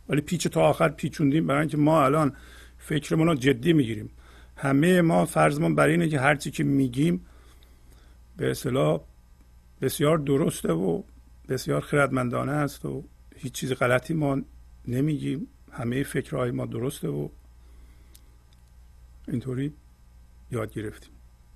[0.09, 2.37] ولی پیچ تا آخر پیچوندیم برای اینکه ما الان
[2.79, 4.11] فکرمون رو جدی می‌گیریم.
[4.57, 7.27] همه ما فرضمون برای اینه که هرچی که میگیم
[8.37, 9.01] به اصطلاح
[9.81, 11.03] بسیار درسته و
[11.49, 13.05] بسیار خردمندانه است و
[13.37, 14.43] هیچ چیز غلطی ما
[14.89, 15.47] نمیگیم.
[15.73, 17.29] همه فکرهای ما درسته و
[19.29, 19.73] اینطوری
[20.51, 21.12] یاد گرفتیم.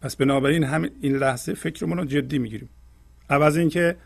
[0.06, 2.68] پس بنابراین همین این لحظه فکرمون رو جدی می‌گیریم.
[3.30, 3.96] عوض اینکه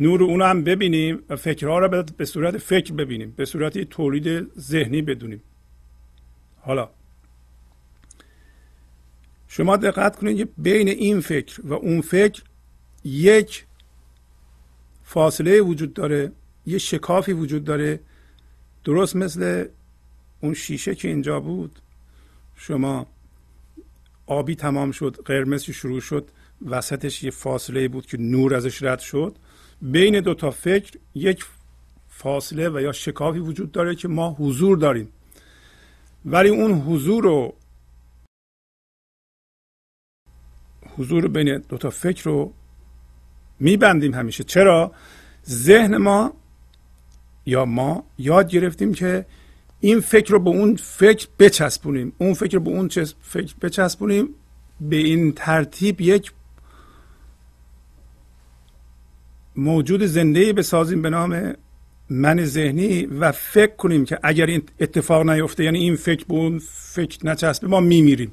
[0.00, 5.02] نور اون هم ببینیم و فکرها رو به صورت فکر ببینیم به صورت تولید ذهنی
[5.02, 5.42] بدونیم.
[6.60, 6.90] حالا
[9.48, 12.42] شما دقت کنید که بین این فکر و اون فکر
[13.04, 13.66] یک
[15.04, 16.32] فاصله وجود داره
[16.66, 18.00] یه شکافی وجود داره.
[18.84, 19.66] درست مثل
[20.40, 21.78] اون شیشه که اینجا بود
[22.56, 23.13] شما
[24.26, 26.30] آبی تمام شد قرمزی شروع شد
[26.66, 29.36] وسطش یه فاصله بود که نور ازش رد شد.
[29.82, 31.44] بین دو تا فکر یک
[32.08, 35.08] فاصله و یا شکافی وجود داره که ما حضور داریم.
[36.24, 37.54] ولی اون حضور رو
[40.98, 42.52] حضور بین دو تا فکر رو
[43.60, 44.44] میبندیم همیشه.
[44.44, 44.92] چرا؟
[45.46, 46.34] ذهن ما
[47.46, 49.26] یا ما یاد گرفتیم که
[49.84, 52.12] این فکر رو به اون فکر بچسبونیم.
[52.18, 52.88] اون فکر رو به اون
[53.22, 54.28] فکر بچسبونیم
[54.80, 56.32] به این ترتیب یک
[59.56, 61.54] موجود زنده بسازیم به نام
[62.10, 66.60] من ذهنی و فکر کنیم که اگر این اتفاق نیفته یعنی این فکر به اون
[66.68, 68.32] فکر نچسبه ما میمیریم.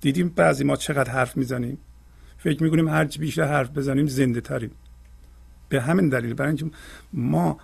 [0.00, 1.78] دیدیم بعضی ما چقدر حرف می‌زنیم.
[2.38, 4.70] فکر می‌کنیم هرچی بیشتر حرف بزنیم زنده تریم.
[5.68, 6.76] به همین دلیل برای اینکه
[7.12, 7.58] ما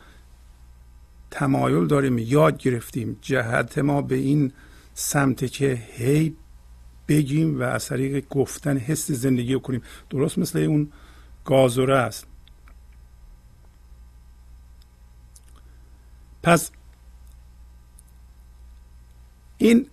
[1.31, 4.53] تمایل داریم یاد گرفتیم جهت ما به این
[4.95, 6.37] سمت که هی
[7.09, 9.83] بگیم و از طریق گفتن حس زندگی رو کنیم.
[10.11, 10.93] درست مثل اون
[11.45, 12.27] گازوره است
[16.43, 16.71] پس
[19.59, 19.87] این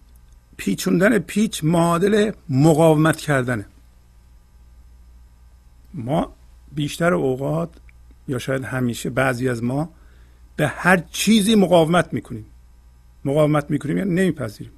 [0.57, 3.65] پیچوندن پیچ معادل مقاومت کردنه.
[5.93, 6.35] ما
[6.71, 7.69] بیشتر اوقات
[8.27, 9.89] یا شاید همیشه بعضی از ما
[10.55, 12.45] به هر چیزی مقاومت می‌کنیم.
[13.25, 14.73] مقاومت می‌کنیم یعنی نمیپذیریم.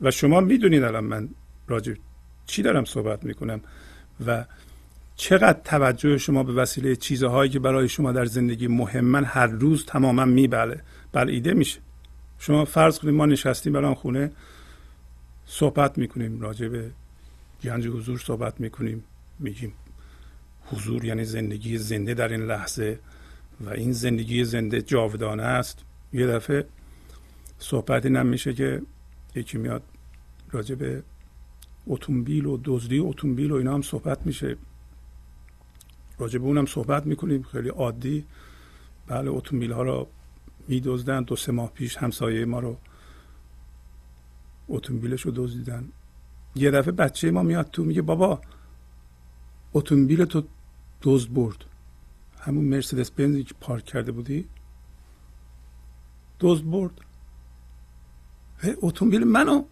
[0.00, 1.28] و شما می‌دونید الان من
[1.68, 1.94] راجع
[2.46, 3.60] چی دارم صحبت می‌کنم
[4.26, 4.44] و
[5.16, 10.24] چقدر توجه شما به وسیله چیزهایی که برای شما در زندگی مهمن هر روز تماما
[10.24, 10.80] میبله
[11.12, 11.80] بلعیده میشه.
[12.38, 14.32] شما فرض کنید ما نشستیم برای خونه
[15.46, 16.90] صحبت می‌کنیم راجع به
[17.62, 19.04] گنج حضور صحبت می‌کنیم
[19.38, 19.72] میگیم
[20.66, 22.98] حضور یعنی زندگی زنده در این لحظه.
[23.60, 25.84] و این زندگی زنده جاودانه است.
[26.12, 26.66] یه دفعه
[27.58, 28.82] صحبتی نمیشه که
[29.34, 29.82] یکی میاد
[30.50, 31.02] راجع به
[31.86, 34.56] اتومبیل و دزدی اتومبیل و اینا هم صحبت میشه.
[36.18, 37.42] راجع به اونم صحبت می‌کنیم.
[37.42, 38.24] خیلی عادی.
[39.06, 40.08] بله اتومبیل ها رو
[40.68, 41.22] میدزدن.
[41.22, 42.76] دو سه ماه پیش همسایه ما رو
[44.68, 45.88] اتومبیلش رو دزدیدن.
[46.54, 48.40] یه دفعه بچه ما میاد تو میگه بابا
[49.74, 50.42] اتومبیل تو
[51.02, 51.64] دزد برد.
[52.46, 54.48] همون مرسدس بنزی که پارک کرده بودی؟
[56.40, 57.00] دزد برد.
[58.82, 59.64] اتومبیل منو.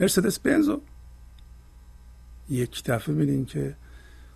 [0.00, 0.80] مرسدس بنزو.
[2.50, 3.76] یک دفعه ببینین که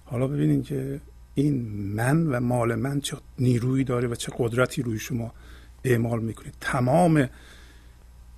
[0.05, 1.01] حالا ببینین که
[1.35, 1.62] این
[1.94, 5.33] من و مال من چه نیرویی داره و چه قدرتی روی شما
[5.85, 6.53] اعمال می‌کنه.
[6.61, 7.29] تمام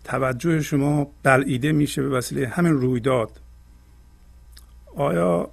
[0.05, 3.41] توجه شما بلعیده میشه به وسیله همین رویداد.
[4.97, 5.51] آیا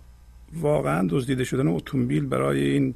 [0.53, 2.95] واقعا دزدیده شدن اتومبیل برای این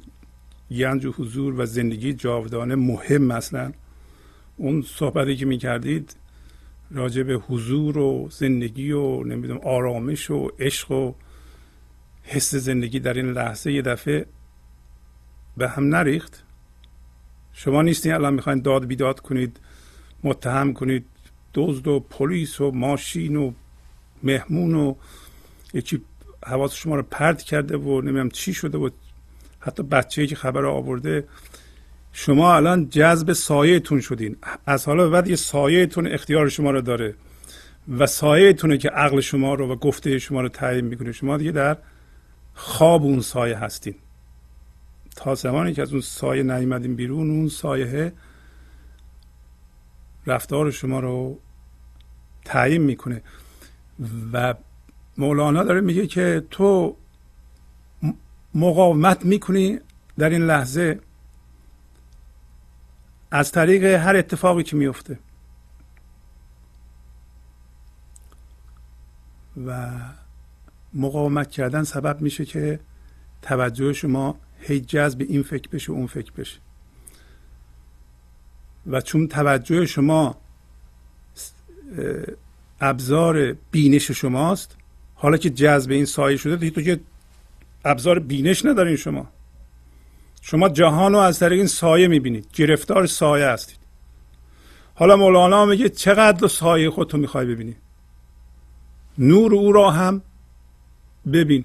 [0.70, 3.72] گنج و حضور و زندگی جاودانه مهم مثلا
[4.56, 6.16] اون صحبتی که می‌کردید
[6.90, 11.12] راجع به حضور و زندگی و نمی‌دونم آرامش و عشق و
[12.22, 14.26] حس زندگی در این لحظه یه دفعه
[15.56, 16.42] به هم نریخت.
[17.52, 19.60] شما نیستین الان می‌خواین داد بیداد کنید
[20.24, 21.04] متهم کنید.
[21.54, 23.52] دزد و پلیس و ماشین و
[24.22, 24.94] مهمون و
[25.74, 26.02] یکی
[26.46, 28.90] حواس شما رو پرد کرده و نمی‌دونم چی شده و
[29.66, 31.24] حتی بچه که خبر آورده
[32.12, 34.36] شما الان جذب سایهتون شدین.
[34.66, 37.14] از حالا به بعد یه سایهتون اختیار شما رو داره
[37.98, 41.12] و سایهتونه که عقل شما رو و گفته شما رو تعیین می‌کنه.
[41.12, 41.76] شما دیگه در
[42.54, 43.94] خواب اون سایه هستین.
[45.16, 48.12] تا زمانی که از اون سایه نیومدین بیرون اون سایه
[50.26, 51.38] رفتار شما رو
[52.44, 53.22] تعیین می‌کنه.
[54.32, 54.54] و
[55.18, 56.96] مولانا داره میگه که تو
[58.56, 59.78] مقاومت می‌کنی
[60.18, 61.00] در این لحظه
[63.30, 65.18] از طریق هر اتفاقی که میفته
[69.66, 69.90] و
[70.94, 72.80] مقاومت کردن سبب میشه که
[73.42, 76.58] توجه شما هی جذب این فکر بشه اون فکر بشه.
[78.86, 80.36] و چون توجه شما
[82.80, 84.76] ابزار بینش شماست
[85.14, 87.00] حالا که جذب این سایه شده دیگه تو
[87.86, 89.28] ابزار بینش ندارین شما.
[90.42, 92.46] شما جهان رو از طریق این سایه می‌بینید.
[92.54, 93.78] گرفتار سایه هستید.
[94.94, 97.76] حالا مولانا میگه چقدر سایه خودتو می‌خوای ببینی؟
[99.18, 100.22] نور او را هم
[101.32, 101.64] ببین.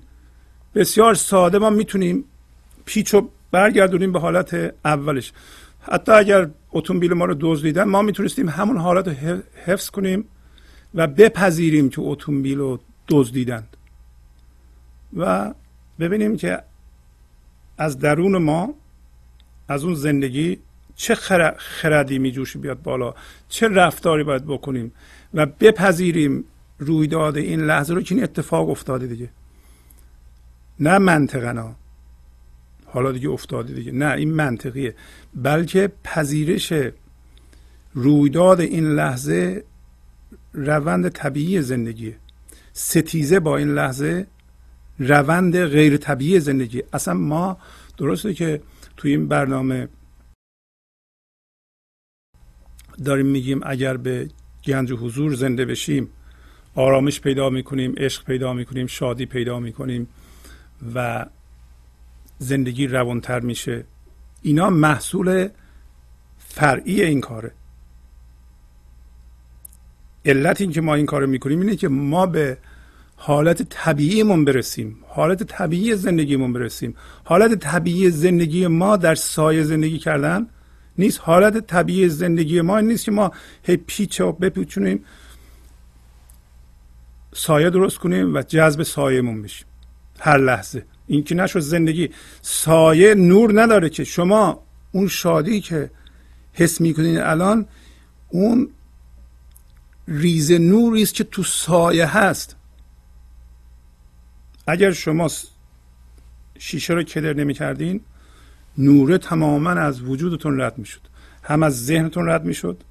[0.75, 2.23] بسیار ساده ما می‌تونیم
[2.85, 5.31] پیچ رو برگردونیم به حالت اولش.
[5.81, 10.25] حتی اگر اتومبیل ما رو دزدیدن ما می‌تونستیم همون حالت رو حفظ کنیم
[10.95, 13.77] و بپذیریم که اتومبیل رو دزدیدند.
[15.17, 15.53] و
[16.01, 16.63] ببینیم که
[17.77, 18.73] از درون ما
[19.67, 20.59] از اون زندگی
[20.95, 21.15] چه
[21.57, 23.13] خردی می جوشی بیاد بالا؟
[23.49, 24.91] چه رفتاری باید بکنیم
[25.33, 26.43] و بپذیریم
[26.79, 29.29] رویداد این لحظه رو که این اتفاق افتاده دیگه.
[30.79, 31.75] نه منطقنا
[32.85, 33.91] حالا دیگه افتاده دیگه.
[33.91, 34.95] نه این منطقیه.
[35.35, 36.73] بلکه پذیرش
[37.93, 39.63] رویداد این لحظه
[40.53, 42.15] روند طبیعی زندگیه.
[42.73, 44.27] ستیزه با این لحظه
[45.01, 46.83] روند غیر طبیعی زندگی.
[46.93, 47.57] اصلا ما
[47.97, 48.61] درسته که
[48.97, 49.87] توی این برنامه
[53.05, 54.29] داریم میگیم اگر به
[54.65, 56.09] گنج و حضور زنده بشیم
[56.75, 60.07] آرامش پیدا می‌کنیم عشق پیدا می‌کنیم شادی پیدا می‌کنیم
[60.95, 61.25] و
[62.39, 63.83] زندگی روانتر میشه.
[64.41, 65.49] اینا محصول
[66.37, 67.51] فرعی این کاره.
[70.25, 72.57] علت این که ما این کارو می‌کنیم اینه که ما به
[73.23, 74.97] حالت طبیعیمون برسیم.
[75.07, 76.95] حالت طبیعی زندگیمون برسیم.
[77.23, 80.47] حالت طبیعی زندگی ما در سایه زندگی کردن
[80.97, 81.19] نیست.
[81.23, 83.31] حالت طبیعی زندگی ما نیست که ما
[83.63, 85.05] هی پیچ و بپیچونیم
[87.33, 89.67] سایه درست کنیم و جذب سایهمون بشیم.
[90.19, 90.85] هر لحظه.
[91.07, 92.09] این که نشد زندگی.
[92.41, 95.91] سایه نور نداره که شما اون شادی که
[96.53, 97.65] حس می‌کنین الان
[98.29, 98.69] اون
[100.07, 102.55] ریز نوری است که تو سایه هست.
[104.67, 105.29] اگر شما
[106.59, 108.01] شیشه رو کدر نمی کردین
[108.77, 111.01] نوره تماما از وجودتون رد می شد
[111.43, 112.83] هم از ذهنتون رد می شد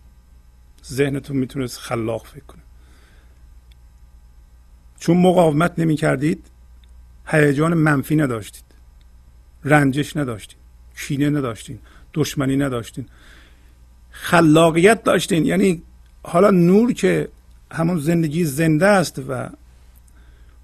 [0.86, 2.62] ذهنتون می‌تونست خلاق فکر کنه.
[4.98, 6.46] چون مقاومت نمی کردید
[7.26, 8.64] هیجان منفی نداشتید.
[9.64, 10.58] رنجش نداشتید.
[10.96, 11.78] کینه نداشتین
[12.14, 13.06] دشمنی نداشتین
[14.10, 15.44] خلاقیت داشتین.
[15.44, 15.82] یعنی
[16.22, 17.28] حالا نور که
[17.72, 19.48] همون زندگی زنده است و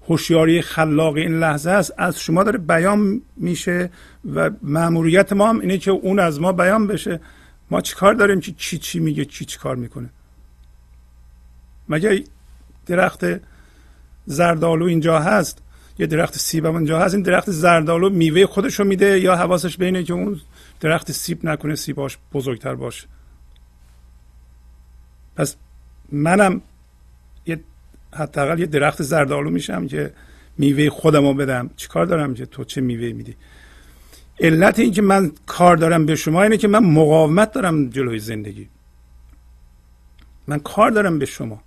[0.07, 3.89] هوشیاری خلاق این لحظه است از شما داره بیان میشه
[4.33, 7.19] و مأموریت ما هم اینه که اون از ما بیان بشه.
[7.71, 10.09] ما چیکار داریم؟ که چی چی میگه؟ چی چی کار می‌کنه؟
[11.89, 12.23] مگه
[12.85, 13.25] درخت
[14.25, 15.61] زردالو اینجا هست؟
[15.99, 17.13] یه درخت سیب هم اینجا هست.
[17.13, 20.39] این درخت زردالو میوه خودشو میده یا حواسش بینه که اون
[20.79, 23.07] درخت سیب نکنه سیباش بزرگتر باشه؟
[25.35, 25.55] پس
[26.11, 26.61] منم
[28.13, 30.13] حداقل یه درخت زردالو میشم که
[30.57, 31.69] میوه خودم رو بدم.
[31.75, 33.35] چیکار دارم که تو چه میوه میدی؟
[34.39, 38.69] علت این که من کار دارم به شما اینه که من مقاومت دارم جلوی زندگی.
[40.47, 41.63] من کار دارم به شما.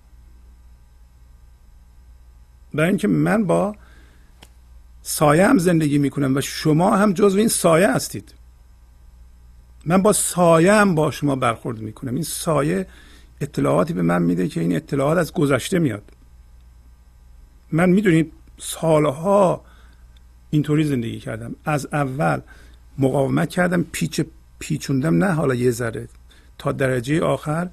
[2.74, 3.76] برای اینکه من با
[5.02, 8.34] سایه هم زندگی می‌کنم و شما هم جزو این سایه هستید.
[9.86, 12.14] من با سایه هم با شما برخورد می‌کنم.
[12.14, 12.86] این سایه
[13.40, 16.02] اطلاعاتی به من میده که این اطلاعات از گذشته میاد.
[17.72, 19.64] من می‌دونید سالها
[20.50, 21.56] اینطوری زندگی کردم.
[21.64, 22.40] از اول
[22.98, 24.20] مقاومت کردم پیچ
[24.58, 26.08] پیچوندم نه حالا یه ذره.
[26.58, 27.70] تا درجه آخر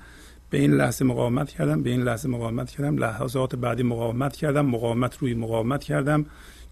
[0.49, 2.97] به این لحظه مقاومت کردم به این لحظه مقاومت کردم.
[2.97, 6.25] لحظات بعدی مقاومت کردم مقاومت روی مقاومت کردم.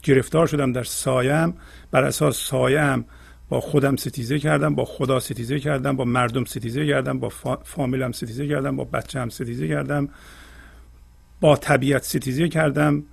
[0.03, 1.53] گرفتار شدم در سایم.
[1.91, 3.05] بر اساس سایم
[3.49, 7.29] با خودم ستیزه کردم با خدا ستیزه کردم با مردم ستیزه کردم با
[7.63, 10.09] فامیلم ستیزه کردم با بچه هم ستیزه کردم.
[11.41, 13.03] با طبیعت ستیزه کردم.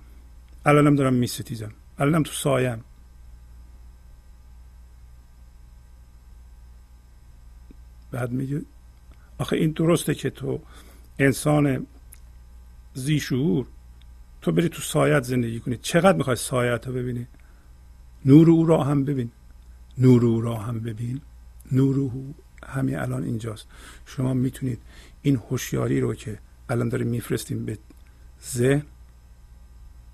[0.65, 2.83] الانم دارم می ستیزم الانم تو سایم
[8.11, 8.61] بعد میگه
[9.37, 10.61] آخه این درسته که تو
[11.19, 11.87] انسان
[12.93, 13.67] زیشور
[14.41, 15.77] تو بری تو سایت زندگی کنی.
[15.77, 17.27] چقدر می‌خوای سایت رو ببینی؟
[18.25, 19.31] نور او را هم ببین.
[19.97, 21.21] نور او را هم ببین.
[21.71, 22.35] نور او
[22.65, 23.67] همین الان اینجاست.
[24.05, 24.79] شما می‌تونید
[25.21, 26.39] این هوشیاری رو که
[26.69, 27.77] الان داریم میفرستیم به
[28.43, 28.83] ذهن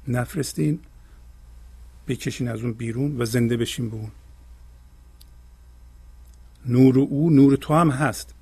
[0.10, 0.80] نفرستین
[2.08, 4.12] بکشین از اون بیرون و زنده بشین به اون.
[6.66, 8.34] نور او نور تو هم هست.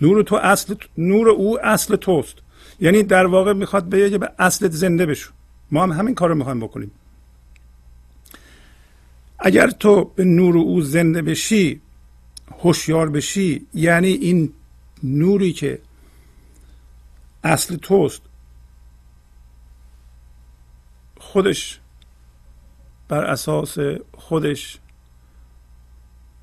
[0.00, 2.36] نور تو اصل نور او اصل توست.
[2.80, 5.32] یعنی در واقع می‌خواد بگه به اصلت زنده بشو.
[5.70, 6.90] ما هم همین کار رو می‌خوایم بکنیم.
[9.38, 11.80] اگر تو به نور او زنده بشی
[12.58, 14.52] هوشیار بشی یعنی این
[15.02, 15.78] نوری که
[17.44, 18.22] اصل توست
[21.36, 21.80] خودش
[23.08, 23.78] بر اساس
[24.14, 24.78] خودش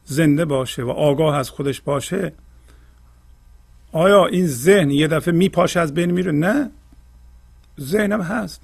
[0.03, 2.33] زنده باشه و آگاه از خودش باشه
[3.91, 6.71] آیا این ذهن یه دفعه میپاشه از بین میره؟ نه.
[7.79, 8.61] ذهنم هست.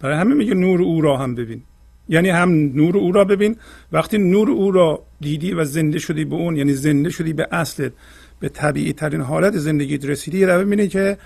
[0.00, 1.62] برای همه میگه نور او را هم ببین.
[2.08, 3.56] یعنی هم نور او را ببین.
[3.92, 7.92] وقتی نور او را دیدی و زنده شدی به اون یعنی زنده شدی به اصلت
[8.40, 11.18] به طبیعی ترین حالت زندگیت رسیدی یه دفعه که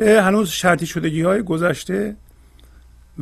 [0.00, 2.16] هنوز شرطی شدگی های گذشته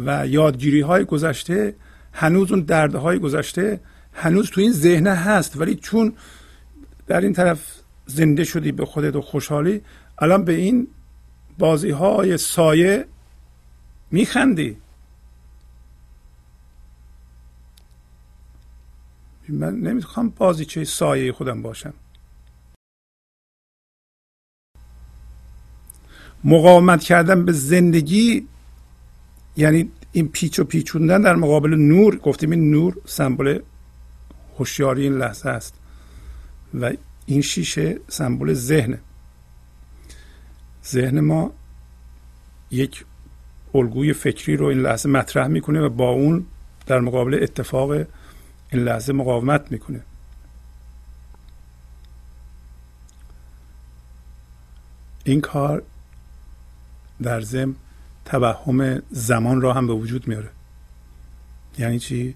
[0.07, 1.75] و یادگیری های گذشته
[2.13, 3.81] هنوز اون دردهای گذشته
[4.13, 5.57] هنوز تو این ذهنه هست.
[5.57, 6.13] ولی چون
[7.07, 9.83] در این طرف زنده شدی به خودت و خوشحالی
[10.19, 10.89] الان به این
[11.59, 13.07] بازی های سایه
[14.11, 14.77] میخندی.
[19.49, 21.95] من نمی‌خوام بازی چه سایه خودم باشم.
[26.45, 28.47] مقاومت کردن به زندگی
[29.61, 33.59] یعنی این پیچ و پیچوندن در مقابل نور گفتیم این نور سمبل
[34.59, 35.75] هوشیاری این لحظه است.
[36.81, 36.93] و
[37.27, 39.01] این شیشه سمبل ذهنه.
[40.87, 41.53] ذهن ما
[42.71, 43.05] یک
[43.75, 46.47] الگوی فکری رو این لحظه مطرح می‌کنه و با اون
[46.87, 50.03] در مقابل اتفاق این لحظه مقاومت می‌کنه.
[55.25, 55.83] این کار
[57.23, 57.75] در ضمن
[58.31, 60.49] توهم زمان را هم به وجود میاره.
[61.79, 62.35] یعنی چی؟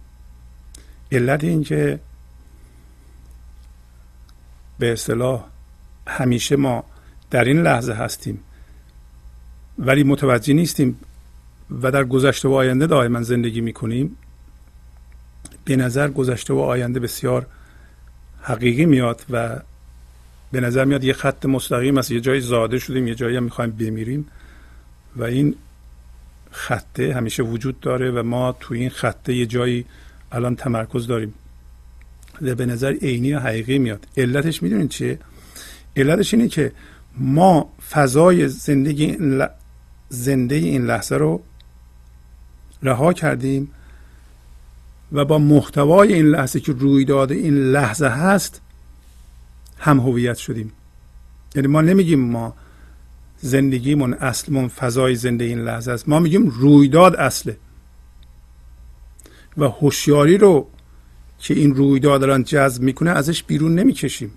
[1.13, 2.01] علت این که
[4.79, 5.45] به اصطلاح
[6.07, 6.85] همیشه ما
[7.31, 8.41] در این لحظه هستیم
[9.79, 11.01] ولی متوجه نیستیم
[11.83, 14.17] و در گذشته و آینده دائما زندگی می‌کنیم.
[15.65, 17.47] به نظر گذشته و آینده بسیار
[18.43, 19.61] حقیقی میاد و
[20.53, 23.71] به نظر میاد یه خط مستقیم است یه جایی زاده شدیم یه جایی هم می‌خوایم
[23.71, 24.27] بمیریم.
[25.17, 25.57] و این
[26.55, 29.85] خطه همیشه وجود داره و ما تو این خطه یه جایی
[30.33, 31.35] الان تمرکز داریم.
[32.41, 34.07] به نظر عینی و حقیقی میاد.
[34.17, 35.19] علتش می‌دونید چیه؟
[35.97, 36.73] علتش اینه که
[37.19, 39.47] ما فضای زندگی این
[40.09, 41.43] زنده این لحظه رو
[42.83, 43.71] رها کردیم
[45.13, 48.61] و با محتوای این لحظه که روی داده این لحظه هست
[49.79, 50.73] هم هویت شدیم.
[51.55, 52.55] یعنی ما نمیگیم ما
[53.45, 56.09] زندگیمون اصلمون فضای زنده این لحظه است.
[56.09, 57.57] ما میگیم رویداد اصله.
[59.57, 60.69] و هوشیاری رو
[61.39, 64.31] که این رویداد الان جذب می‌کنه ازش بیرون نمی‌کشیم.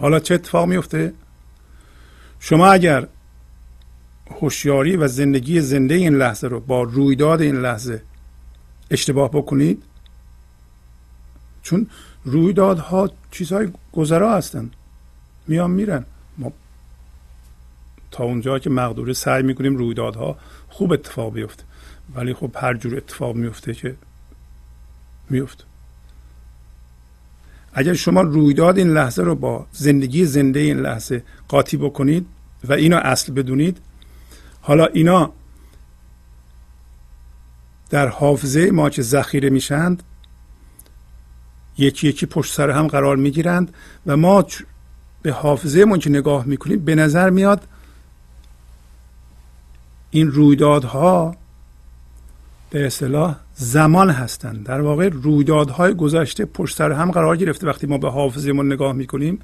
[0.00, 1.12] حالا چه اتفاق میفته
[2.40, 3.08] شما اگر
[4.40, 8.02] هوشیاری و زندگی زنده این لحظه رو با رویداد این لحظه
[8.90, 9.82] اشتباه بکنید
[11.62, 11.86] چون
[12.24, 14.70] رویدادها چیزهای گذرا هستن.
[15.46, 16.04] میان میرن.
[18.10, 20.38] تا اونجا که مقدوره سعی می‌کنیم رویدادها
[20.68, 21.64] خوب اتفاق بیفته.
[22.14, 23.94] ولی خب هر جور اتفاق میفته که
[25.30, 25.64] میفته
[27.72, 32.26] اگر شما رویداد این لحظه رو با زندگی زنده این لحظه قاطی بکنید
[32.64, 33.78] و اینو اصل بدونید
[34.60, 35.32] حالا اینا
[37.90, 40.02] در حافظه ما که ذخیره میشند
[41.78, 43.74] یکی یکی پشت سر هم قرار می‌گیرند
[44.06, 44.46] و ما
[45.22, 47.62] به حافظه ما که نگاه می‌کنیم به نظر میاد
[50.10, 51.36] این رویدادها
[52.70, 54.66] به اصطلاح زمان هستند.
[54.66, 57.66] در واقع رویدادهای گذشته پشت سر هم قرار گرفته.
[57.66, 59.38] وقتی ما به حافظهمون نگاه می‌کنیم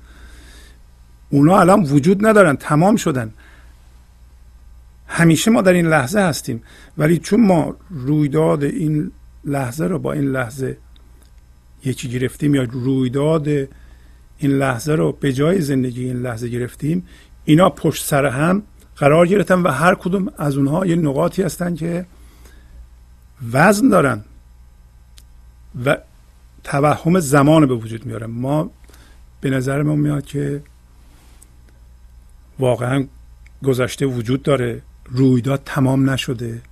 [1.30, 3.30] اونا الان وجود ندارن تمام شدن.
[5.06, 6.62] همیشه ما در این لحظه هستیم.
[6.98, 9.10] ولی چون ما رویداد این
[9.44, 10.76] لحظه رو با این لحظه
[11.84, 13.48] یکی گرفتیم یا رویداد
[14.38, 17.06] این لحظه رو به جای زندگی این لحظه گرفتیم
[17.44, 18.62] اینا پشت سر هم
[18.96, 22.06] قرار گرفتن و هر کدوم از اونها یه نقاطی هستن که
[23.52, 24.24] وزن دارن
[25.84, 25.98] و
[26.64, 28.70] توهم زمان به وجود میارن ما
[29.40, 30.62] به نظر ما میاد که
[32.58, 33.06] واقعا
[33.64, 36.62] گذشته وجود داره رویداد تمام نشده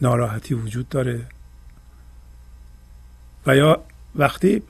[0.00, 1.26] ناراحتی وجود داره.
[3.46, 3.82] و یا
[4.14, 4.62] وقتی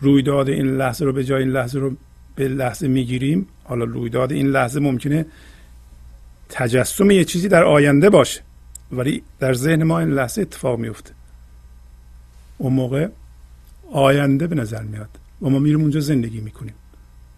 [0.00, 1.96] رویداد این لحظه رو به جای این لحظه رو
[2.34, 3.46] به لحظه می‌گیریم.
[3.64, 5.26] حالا رویداد این لحظه ممکنه
[6.48, 8.40] تجسم یه چیزی در آینده باشه
[8.92, 11.12] ولی در ذهن ما این لحظه اتفاق میفته.
[12.58, 13.08] اون موقع
[13.92, 15.08] آینده به نظر میاد
[15.42, 16.74] و ما میریم اونجا زندگی می‌کنیم.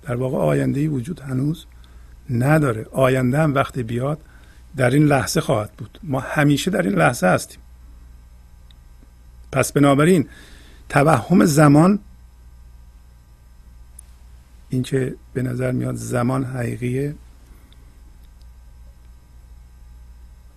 [0.03, 1.67] در واقع آینده ای وجود هنوز
[2.31, 2.87] نداره.
[2.93, 4.19] آینده هم وقتی بیاد
[4.77, 5.99] در این لحظه خواهد بود.
[6.03, 7.59] ما همیشه در این لحظه هستیم.
[9.53, 10.29] پس بنابراین
[10.89, 11.99] توهم زمان
[14.75, 17.15] اینکه به نظر میاد زمان حقیقیه؟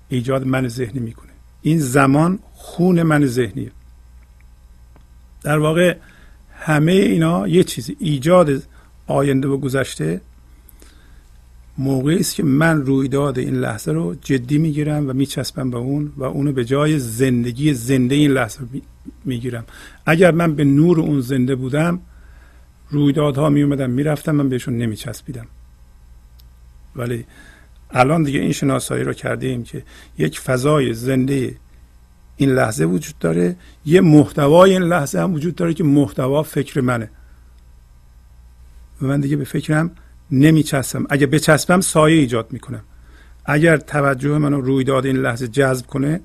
[0.09, 1.31] ایجاد من ذهنی می‌کنه.
[1.61, 3.71] این زمان خون من ذهنیه.
[5.43, 5.97] در واقع
[6.51, 7.95] همه اینا یه چیزی.
[7.99, 8.63] ایجاد
[9.07, 10.21] آینده و گذشته
[11.77, 16.23] موقعی است که من رویداد این لحظه رو جدی می‌گیرم و میچسبم به اون و
[16.23, 18.59] اونو به جای زندگی زنده این لحظه
[19.25, 19.65] می‌گیرم.
[20.05, 21.99] اگر من به نور اون زنده بودم
[22.89, 25.47] رویدادها می اومدن می‌رفتم من بهشون نمیچسبیدم.
[26.95, 27.25] ولی
[27.91, 29.83] الان دیگه این شناسایی رو کردیم که
[30.17, 31.55] یک فضای زنده
[32.37, 37.09] این لحظه وجود داره یه محتوای این لحظه هم وجود داره که محتوا فکر منه.
[39.01, 39.91] و من دیگه به فکرم
[40.31, 41.05] نمیچسبم.
[41.09, 42.83] اگه بچسبم سایه ایجاد می‌کنم.
[43.45, 46.21] اگر توجه منو رویداد این لحظه جذب کنه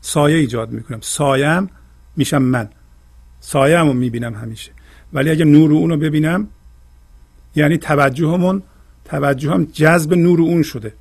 [0.00, 1.00] سایه ایجاد می‌کنم.
[1.00, 1.70] سایم
[2.16, 2.68] میشم من.
[3.40, 4.72] سایه رو می‌بینم همیشه.
[5.12, 6.48] ولی اگه نور اون رو ببینم
[7.56, 8.62] یعنی توجهمون
[9.04, 10.94] توجهم جذب نور اون شده.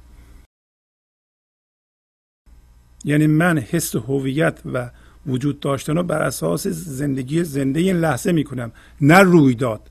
[3.05, 4.91] یعنی من حس هویت و
[5.25, 9.89] وجود داشتن رو بر اساس زندگی زنده این لحظه می‌کنم نه رویداد.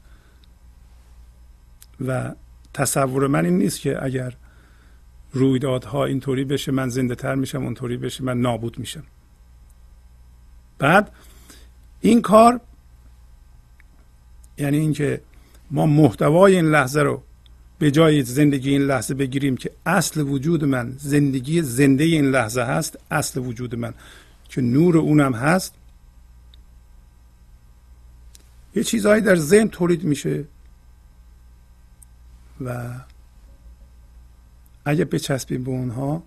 [2.07, 2.35] و
[2.75, 4.37] تصور من این نیست که اگر
[5.33, 9.05] رویدادها اینطوری بشه من زنده تر میشم اونطوری بشه من نابود میشم.
[10.79, 11.13] بعد
[12.01, 12.61] این کار
[14.59, 15.21] یعنی اینکه
[15.71, 17.23] ما محتوای این لحظه رو
[17.79, 22.99] به جای زندگی این لحظه بگیریم که اصل وجود من زندگی زنده این لحظه هست
[23.11, 23.95] اصل وجود من.
[24.49, 25.75] که نور اونم هست.
[28.75, 30.45] یه چیزهایی در ذهن تولید میشه
[32.61, 32.95] و
[34.85, 36.23] اگه بچسبیم به اونها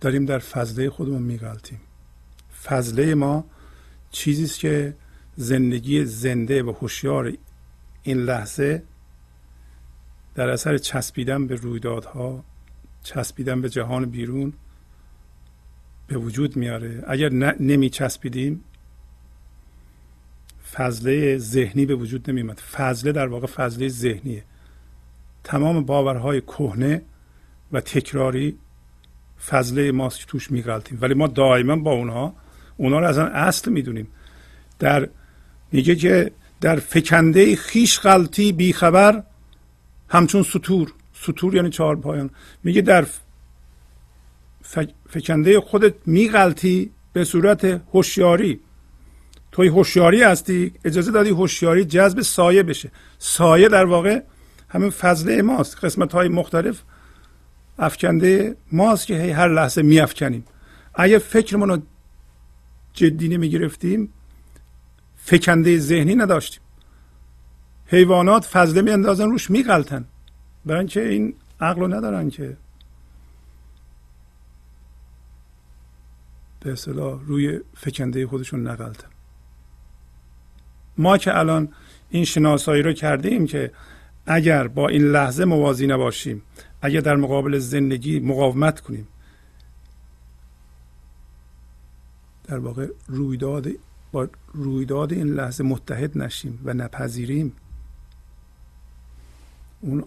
[0.00, 1.80] داریم در فضله خودمون میغلطیم
[2.64, 3.44] فضله ما
[4.10, 4.94] چیزی است که
[5.36, 7.32] زندگی زنده و هوشیار
[8.02, 8.82] این لحظه
[10.34, 12.44] در اثر چسبیدن به رویدادها
[13.02, 14.52] چسبیدن به جهان بیرون
[16.06, 17.04] به وجود میاره.
[17.08, 17.28] اگر
[17.60, 18.64] نمی چسبیدیم
[20.72, 24.44] فضله ذهنی به وجود نمیمد فضله در واقع فضله ذهنیه.
[25.44, 27.02] تمام باورهای کهنه
[27.72, 28.58] و تکراری
[29.46, 30.98] فضله ماست که توش میغلطیم.
[31.00, 32.34] ولی ما دائما با اونها
[32.76, 34.08] اونها رو اصلا اصل می‌دونیم.
[34.78, 35.08] در
[35.72, 39.22] میگه که در فکنده خیش غلطی بیخبر
[40.08, 40.92] همچون سطور.
[41.14, 42.30] سطور یعنی چهار پایان.
[42.64, 43.06] میگه در
[45.08, 48.60] فکنده خودت میغلطی به صورت هوشیاری.
[49.52, 52.90] توی هوشیاری هستی؟ اجازه دادی هوشیاری جذب سایه بشه.
[53.18, 54.20] سایه در واقع
[54.68, 55.84] همین فضله ماست.
[55.84, 56.82] قسمت های مختلف
[57.78, 60.44] افکنده ماست که هی هر لحظه میافکنیم.
[60.94, 61.78] اگه فکرمون رو
[62.92, 64.12] جدی نمی گرفتیم
[65.24, 66.60] فکنده ذهنی نداشتیم.
[67.86, 70.04] حیوانات فضله میاندازن روش میغلطن.
[70.66, 72.56] برای اینکه این عقل رو ندارن که.
[76.60, 79.08] به اصطلاح روی فکنده خودشون نغلطن.
[80.98, 81.68] ما که الان
[82.10, 83.72] این شناسایی رو کردیم که
[84.26, 86.42] اگر با این لحظه موازی نباشیم
[86.82, 89.08] اگر در مقابل زندگی مقاومت کنیم
[92.44, 93.68] در واقع رویداد
[94.12, 97.52] با رویداد این لحظه متحد نشیم و نپذیریم.
[99.80, 100.04] اون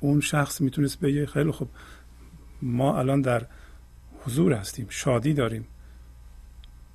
[0.00, 1.68] اون شخص می‌تونست بگه خیلی خوب
[2.62, 3.46] ما الان در
[4.24, 5.66] حضور هستیم شادی داریم.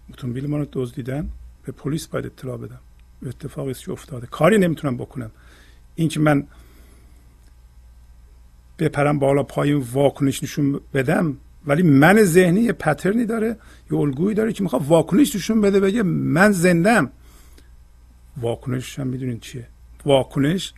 [0.09, 1.29] اتومبیل ما رو دزدیدن
[1.63, 2.79] به پلیس باید اطلاع بدم.
[3.25, 4.27] اتفاقی است که افتاده.
[4.27, 5.31] کاری نمی‌تونم بکنم.
[5.95, 6.47] اینکه من
[8.79, 13.57] بپرم بالا پایین واکنش نشون بدم ولی من ذهنی یه پترنی داره
[13.91, 17.11] یه الگویی داره که می‌خواد واکنش نشون بده بگه من زندم
[18.37, 19.67] واکنش هم می‌دونین چیه؟
[20.05, 20.73] واکنش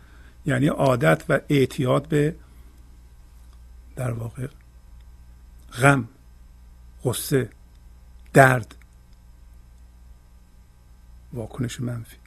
[0.46, 2.36] یعنی عادت و اعتیاد به
[3.96, 4.48] در واقع
[5.82, 6.08] غم
[7.04, 7.50] غصه
[8.34, 8.76] درد.
[11.34, 12.18] واکنش منفی.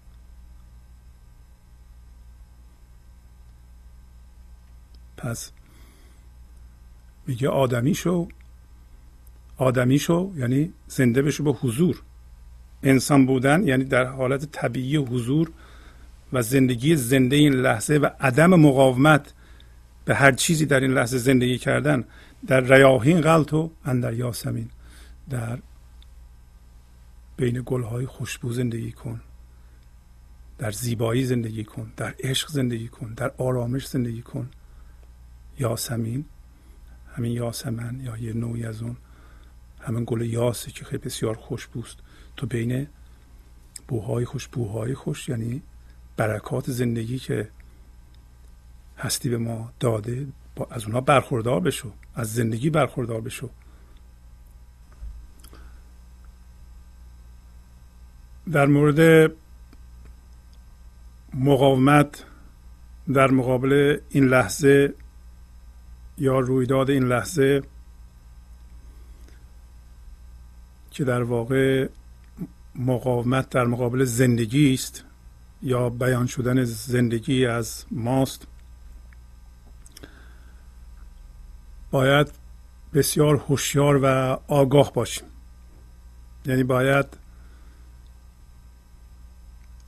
[5.17, 5.53] پس
[7.27, 8.29] میگه آدمی شو.
[9.57, 12.03] آدمی شو یعنی زنده بشو به حضور.
[12.83, 15.51] انسان بودن یعنی در حالت طبیعی حضور
[16.33, 19.33] و زندگی زنده این لحظه و عدم مقاومت
[20.05, 22.05] به هر چیزی در این لحظه زندگی کردن
[22.47, 24.71] در ریاهین غلط و اندر یاسمین.
[25.31, 25.59] در
[27.37, 29.21] بین گلهای خوشبو زندگی کن.
[30.59, 31.93] در زیبایی زندگی کن.
[31.97, 33.15] در عشق زندگی کن.
[33.15, 34.51] در آرامش زندگی کن.
[35.59, 36.25] یاسمین
[37.15, 38.97] همین یاسمن یا یه نوعی از اون.
[39.87, 41.99] همین گل یاسی که خیلی بسیار خوشبوست.
[42.37, 42.87] تو بین
[43.89, 45.63] بوهای خوش بوهای خوش یعنی
[46.17, 47.49] برکات زندگی که
[48.99, 50.27] هستی به ما داده
[50.57, 53.51] با از اونها برخوردار بشو از زندگی برخوردار بشو.
[58.53, 59.33] در مورد
[61.35, 62.25] مقاومت
[63.15, 64.95] در مقابل این لحظه
[66.19, 67.63] یا رویداد این لحظه
[70.97, 71.89] که در واقع
[72.75, 75.05] مقاومت در مقابل زندگی است
[75.63, 78.47] یا بیان شدن زندگی از ماست.
[81.91, 82.33] باید
[82.95, 84.07] بسیار هوشیار و
[84.49, 85.25] آگاه باشیم.
[86.47, 87.07] یعنی باید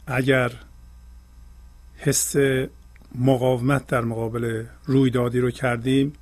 [0.07, 0.53] اگر
[1.97, 2.37] حس
[3.15, 6.13] مقاومت در مقابل رویدادی رو کردیم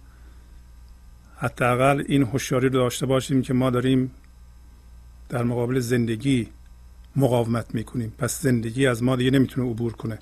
[1.36, 4.10] حداقل این هوشیاری رو داشته باشیم که ما داریم
[5.28, 6.48] در مقابل زندگی
[7.16, 8.14] مقاومت می‌کنیم.
[8.18, 10.18] پس زندگی از ما دیگه نمی‌تونه عبور کنه.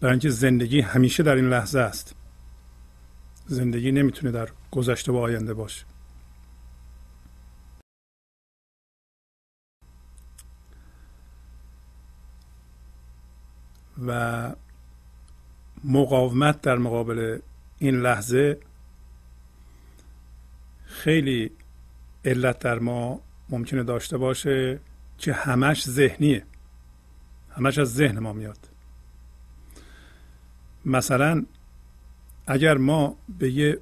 [0.00, 2.14] برای اینکه زندگی همیشه در این لحظه است.
[3.46, 5.84] زندگی نمی‌تونه در گذشته و آینده باشه.
[14.06, 14.52] و
[15.84, 17.38] مقاومت در مقابل
[17.78, 18.58] این لحظه
[20.84, 21.50] خیلی
[22.24, 24.80] علت در ما ممکنه داشته باشه
[25.18, 26.44] که همش ذهنیه.
[27.50, 28.68] همش از ذهن ما میاد.
[30.84, 31.44] مثلا
[32.46, 33.80] اگر ما به یه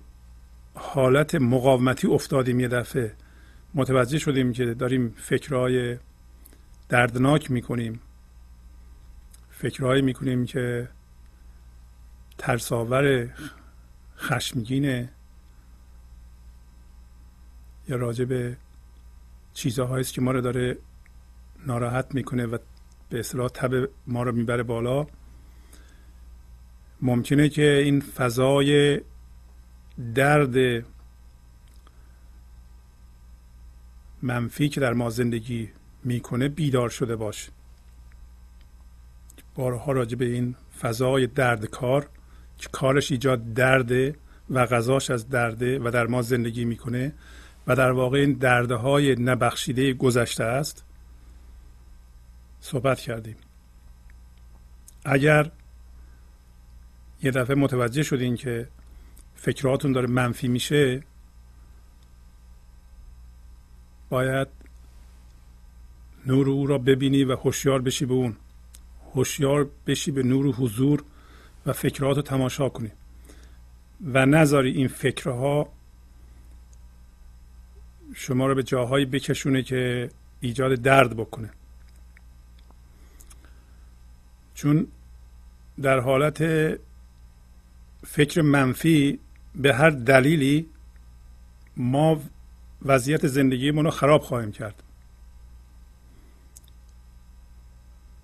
[0.74, 3.14] حالت مقاومتی افتادیم یه دفعه
[3.74, 5.98] متوجه شدیم که داریم فکرهای
[6.88, 8.00] دردناک می‌کنیم
[9.50, 10.88] فکرهایی می‌کنیم که
[12.38, 13.28] ترساور
[14.18, 15.12] خشمگینه
[17.88, 18.56] یا راجع به
[19.54, 20.78] چیزهایی است که ما رو داره
[21.66, 22.58] ناراحت می‌کنه و
[23.08, 25.06] به اصطلاح تب ما رو می‌بره بالا.
[27.02, 29.00] ممکنه که این فضای
[30.14, 30.84] درد
[34.22, 35.70] منفی که در ما زندگی
[36.04, 37.52] می‌کنه بیدار شده باشه.
[39.54, 42.08] بارها راجع به این فضای دردکار
[42.58, 44.14] که کارش ایجاد درده
[44.50, 47.12] و غذاش از درده و در ما زندگی می‌کنه.
[47.66, 50.84] و در واقع این درده های نبخشیده گذشته است
[52.60, 53.36] صحبت کردیم.
[55.04, 55.50] اگر
[57.22, 58.68] یه دفعه متوجه شدین که
[59.34, 61.02] فکراتون داره منفی میشه
[64.08, 64.48] باید
[66.26, 68.36] نور او را ببینی و هوشیار بشی به اون.
[69.14, 71.04] هوشیار بشی به نور و حضور
[71.66, 72.90] و فکرات رو تماشا کنی.
[74.04, 75.72] و نذاری این فکرها
[78.14, 81.50] شما رو به جاهایی بکشونه که ایجاد درد بکنه.
[84.54, 84.86] چون
[85.82, 86.42] در حالت
[88.06, 89.18] فکر منفی
[89.54, 90.66] به هر دلیلی
[91.76, 92.22] ما
[92.82, 94.82] وضعیت زندگیمون رو خراب خواهیم کرد.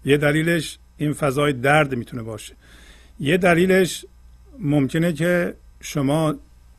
[0.05, 2.55] یه دلیلش این فضای درد می‌تونه باشه.
[3.21, 4.07] یه دلیلش
[4.59, 6.35] ممکنه که شما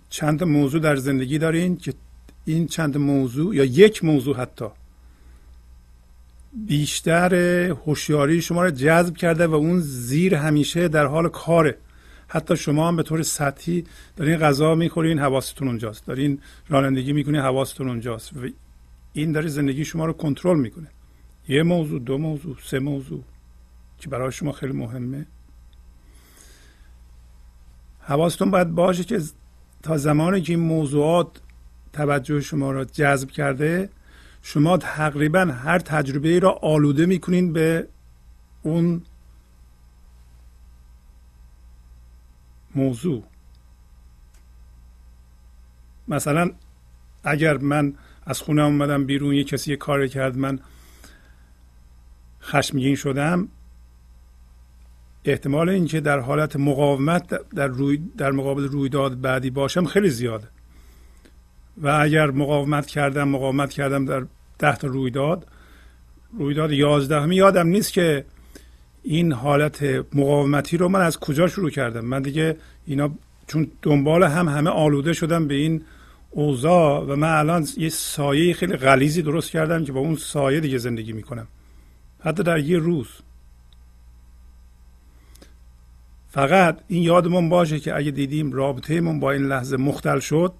[0.09, 1.93] چند موضوع در زندگی دارین که
[2.47, 4.65] این چند موضوع یا یک موضوع حتی
[6.53, 7.35] بیشتر
[7.85, 11.77] هوشیاری شما رو جذب کرده و اون زیر همیشه در حال کاره.
[12.27, 13.83] حتی شما هم به طور سطحی
[14.15, 16.05] دارین غذا می‌خورین حواستون اونجاست.
[16.05, 16.39] دارین
[16.69, 18.37] رانندگی می‌کنین حواستون اونجاست.
[18.37, 18.39] و
[19.13, 20.87] این داره زندگی شما رو کنترل می‌کنه.
[21.47, 23.23] یه موضوع دو موضوع سه موضوع
[23.97, 25.25] که برای شما خیلی مهمه.
[27.99, 29.21] حواستون باید باشه که
[29.83, 31.27] تا زمانی که این موضوعات
[31.93, 33.89] توجه شما را جذب کرده
[34.41, 37.87] شما تقریبا هر تجربه ای را آلوده می‌کنین به
[38.61, 39.01] اون
[42.75, 43.23] موضوع.
[46.07, 46.51] مثلا
[47.23, 47.93] اگر من
[48.25, 50.59] از خونه اومدم بیرون یه کسی یه کار کرد من
[52.41, 53.47] خشمگین شدم
[55.25, 60.47] احتمال اینکه در حالت مقاومت در, روی در مقابل رویداد بعدی باشم خیلی زیاده.
[61.81, 64.25] و اگر مقاومت کردم مقاومت کردم در
[64.59, 65.47] ده تا رویداد.
[66.37, 68.25] رویداد یازدهمی یادم نیست که
[69.03, 72.05] این حالت مقاومتی رو من از کجا شروع کردم.
[72.05, 73.11] من دیگه اینا
[73.47, 75.81] چون دنبال هم همه آلوده شدم به این
[76.31, 80.77] اوضاع و من الان یه سایه خیلی غلیزی درست کردم که با اون سایه دیگه
[80.77, 81.47] زندگی می‌کنم
[82.19, 83.07] حتی در یه روز.
[86.29, 90.53] فقط این یادمون باشه که اگه دیدیم رابطهمون با این لحظه مختل شد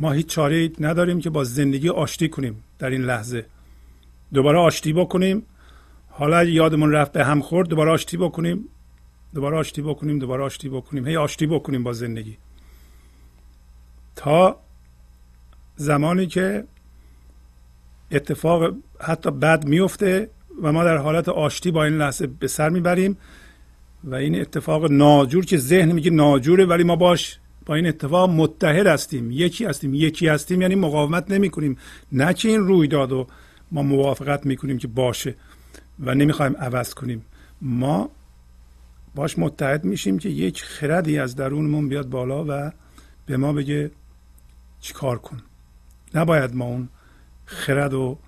[0.00, 3.46] ما هیچ چاره نداریم که با زندگی آشتی کنیم در این لحظه.
[4.34, 5.42] دوباره آشتی بکنیم.
[6.10, 8.64] حالا یادمون رفت به هم خورد دوباره آشتی بکنیم.
[9.34, 11.06] دوباره آشتی بکنیم دوباره آشتی بکنیم.
[11.06, 12.36] هی آشتی بکنیم با زندگی.
[14.16, 14.60] تا
[15.76, 16.64] زمانی که
[18.10, 20.30] اتفاق حتی بد میفته
[20.62, 23.16] و ما در حالت آشتی با این لحظه به سر می‌بریم
[24.04, 27.38] و این اتفاق ناجور که ذهن میگه ناجوره ولی ما باش
[27.74, 29.30] این اتفاق متحد هستیم.
[29.30, 29.94] یکی هستیم.
[29.94, 31.76] یکی هستیم یعنی مقاومت نمی کنیم
[32.12, 33.26] نه که این رویداد و
[33.72, 35.34] ما موافقت می‌کنیم که باشه
[36.00, 37.24] و نمی‌خوایم عوض کنیم.
[37.62, 38.10] ما
[39.14, 42.72] باش متحد میشیم که یک خردی از درونمون بیاد بالا و
[43.26, 43.90] به ما بگه
[44.80, 45.42] چیکار کن.
[46.14, 46.88] نباید ما اون
[47.44, 48.18] خرد رو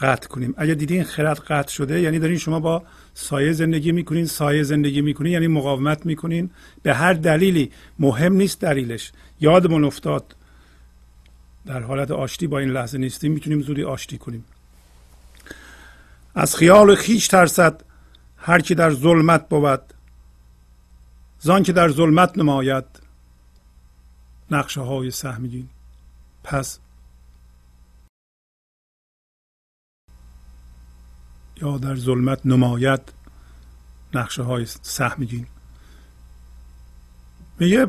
[0.00, 0.54] قطع کنیم.
[0.56, 2.82] اگر دیدین خرد قطع شده یعنی دارین شما با
[3.14, 6.50] سایه زندگی می‌کنین سایه زندگی می‌کنین یعنی مقاومت می‌کنین.
[6.82, 9.12] به هر دلیلی مهم نیست دلیلش.
[9.40, 10.36] یادمون افتاد.
[11.66, 14.44] در حالت آشتی با این لحظه نیستیم می‌تونیم زودی آشتی کنیم.
[16.34, 17.80] از خیال خیش ترسد
[18.36, 19.80] هر کی در ظلمت بود.
[21.38, 22.84] زان که در ظلمت نماید.
[24.50, 25.68] نقشه های سهمگین
[26.44, 26.78] پس
[31.62, 33.00] یا در ظلمت نماید.
[34.14, 35.46] نقشه های سهمگین
[37.58, 37.86] میگه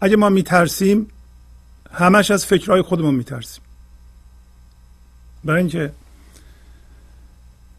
[0.00, 1.06] اگه ما میترسیم
[1.90, 3.64] همش از فکرهای خودمون میترسیم.
[5.44, 5.92] برای اینکه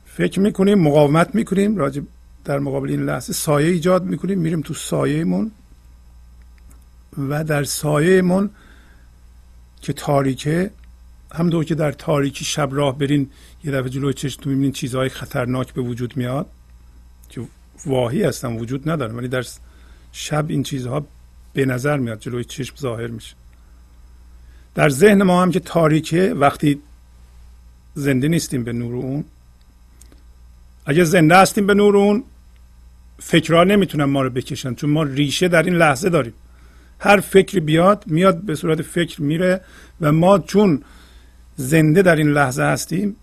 [0.05, 2.01] فکر می‌کنیم مقاومت می‌کنیم راجع
[2.45, 5.51] در مقابل این لحظه سایه ایجاد می‌کنیم میریم تو سایهمون
[7.18, 8.49] و در سایهمون
[9.82, 10.72] که تاریکه
[11.34, 13.30] همونطور که در تاریکی شب راه برین
[13.66, 16.45] یه دفعه جلوی چشمتون می‌بینین چیزهای خطرناک به وجود میاد
[17.30, 17.41] که
[17.86, 19.45] واهی هستن وجود ندارن ولی در
[20.11, 21.05] شب این چیزها
[21.53, 23.36] به نظر میاد جلوی چشم ظاهر میشه.
[24.76, 26.82] در ذهن ما هم که تاریکه وقتی
[27.93, 29.24] زنده نیستیم به نور اون
[30.86, 32.24] اگه زنده هستیم به نور اون
[33.20, 36.34] فکرها نمی‌تونن ما رو بکشن چون ما ریشه در این لحظه داریم.
[36.99, 39.61] هر فکری بیاد میاد به صورت فکر میره
[40.01, 40.82] و ما چون
[41.55, 43.16] زنده در این لحظه هستیم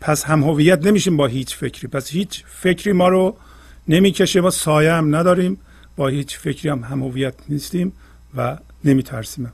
[0.00, 1.88] پس هم هویت نمیشیم با هیچ فکری.
[1.88, 3.36] پس هیچ فکری ما رو
[3.88, 5.58] نمی‌کشه ما سایه هم نداریم.
[5.96, 7.92] با هیچ فکری هم هم هویت نیستیم
[8.36, 9.52] و نمیترسیم.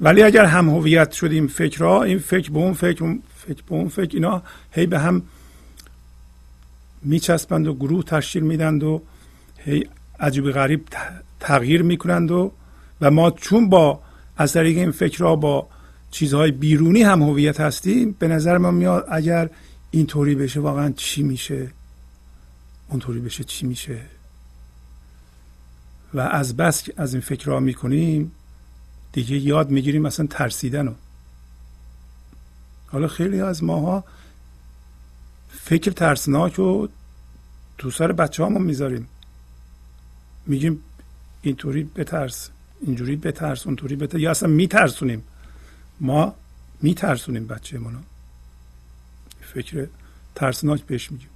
[0.00, 4.10] ولی اگر هم هویت شدیم فکرها این فکر به اون فکر فکر به اون فکر
[4.14, 4.42] اینا
[4.72, 5.22] هی به هم
[7.02, 9.02] میچسبند و گروه تشکیل میدند و
[9.58, 9.88] هی
[10.20, 10.84] عجیب غریب
[11.40, 12.52] تغییر می‌کنند و
[13.00, 14.00] و ما چون با
[14.36, 15.66] از طریق این فکرها با
[16.14, 19.50] چیزهای بیرونی هم هویت هستیم به نظر ما میاد اگر
[19.90, 21.70] اینطوری بشه واقعا چی میشه؟
[22.88, 24.00] اونطوری بشه چی میشه؟
[26.14, 28.32] و از بس از این فکرها می‌کنیم
[29.12, 30.94] دیگه یاد می‌گیریم مثلا ترسیدن رو.
[32.86, 34.04] حالا خیلی از ماها
[35.48, 36.88] فکر ترسناک رو
[37.78, 39.08] تو سر بچه همون می‌ذاریم.
[40.46, 40.80] میگیم
[41.42, 42.50] اینطوری بترس
[42.80, 45.22] اینجوری بترس اونطوری بترس یا اصلا میترسونیم.
[46.00, 46.34] ما
[46.82, 47.98] میترسونیم بچه منو
[49.40, 49.88] فکر
[50.34, 51.28] ترسناک بهش میگیم.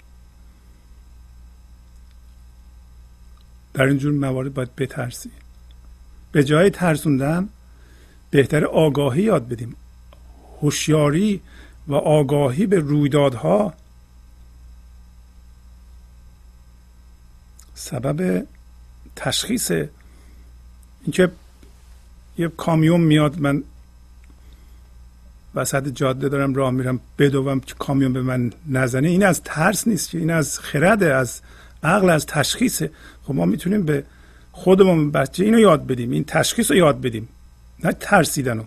[3.75, 5.31] در اینجور موارد باید بترسی.
[6.33, 7.49] به جای ترسوندن
[8.31, 9.77] بهتر آگاهی یاد بدیم.
[10.61, 11.41] هوشیاری
[11.89, 13.75] و آگاهی به رویدادها.
[17.75, 18.47] سبب
[19.17, 19.71] تشخیص
[21.03, 21.33] اینکه
[22.39, 23.65] یه کامیون میاد من
[25.55, 29.09] وسط جاده دارم راه میرم بدوم که کامیون به من نزنه.
[29.09, 31.41] این از ترس نیست که این از خرده از
[31.83, 32.83] عقل از تشخیص
[33.23, 34.05] خب ما می‌تونیم به
[34.53, 37.29] خودمون بچه اینو یاد بدیم این تشخیص رو یاد بدیم.
[37.85, 38.65] نه ترسیدن رو.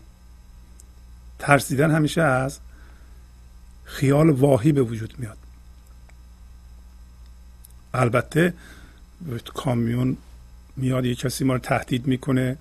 [1.40, 2.60] ترسیدن همیشه از
[3.84, 5.38] خیال واهی به وجود میاد.
[7.94, 8.54] البته
[9.54, 10.18] کامیون
[10.78, 12.58] میاد یه کسی ما رو تهدید می‌کنه.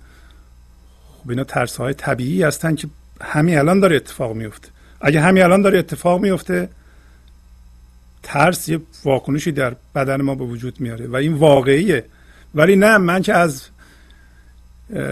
[1.07, 2.87] خب اینا ترس های طبیعی هستن که
[3.23, 4.69] همین الان داره اتفاق میفته.
[5.01, 6.69] اگه همین الان داره اتفاق میفته
[8.23, 12.05] ترس یه واکنشی در بدن ما به وجود میاره و این واقعیه.
[12.55, 13.67] ولی نه من که از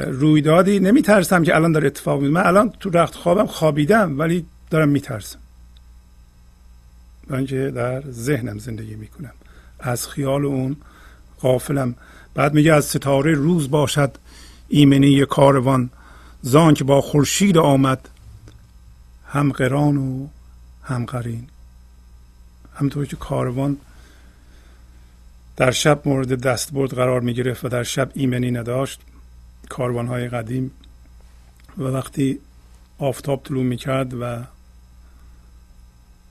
[0.08, 2.34] رویدادی نمیترسم که الان داره اتفاق میفته.
[2.34, 5.40] من الان تو رخت خوابم خوابیدم ولی دارم میترسم.
[7.28, 9.34] من که در ذهنم زندگی می‌کنم.
[9.80, 10.78] از خیال اون
[11.42, 11.96] غافلم.
[12.36, 14.18] بعد میگه از ستاره روز باشد
[14.68, 15.90] ایمنی کاروان.
[16.42, 18.10] زان که با خورشید آمد
[19.28, 20.28] هم قران و
[20.84, 21.48] هم قرین.
[22.76, 23.78] همطور که کاروان
[25.58, 29.02] در شب مورد دستبرد قرار می گرفت و در شب ایمنی نداشت
[29.70, 30.72] کاروان های قدیم
[31.78, 32.40] و وقتی
[32.98, 34.44] آفتاب طلوع می کرد و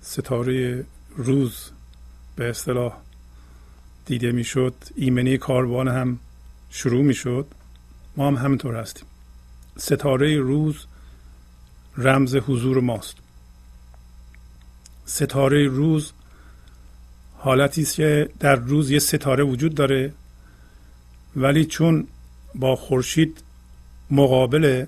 [0.00, 0.84] ستاره
[1.16, 1.70] روز
[2.36, 2.96] به اصطلاح
[4.06, 6.18] دیده می شد ایمنی کاروان هم
[6.70, 7.46] شروع می شد
[8.16, 9.07] ما هم همینطور هستیم.
[9.78, 10.76] ستاره روز
[11.96, 13.16] رمز حضور ماست.
[15.06, 16.12] ستاره روز
[17.38, 20.12] حالتی است که در روز یه ستاره وجود داره
[21.36, 22.06] ولی چون
[22.54, 23.42] با خورشید
[24.10, 24.86] مقابل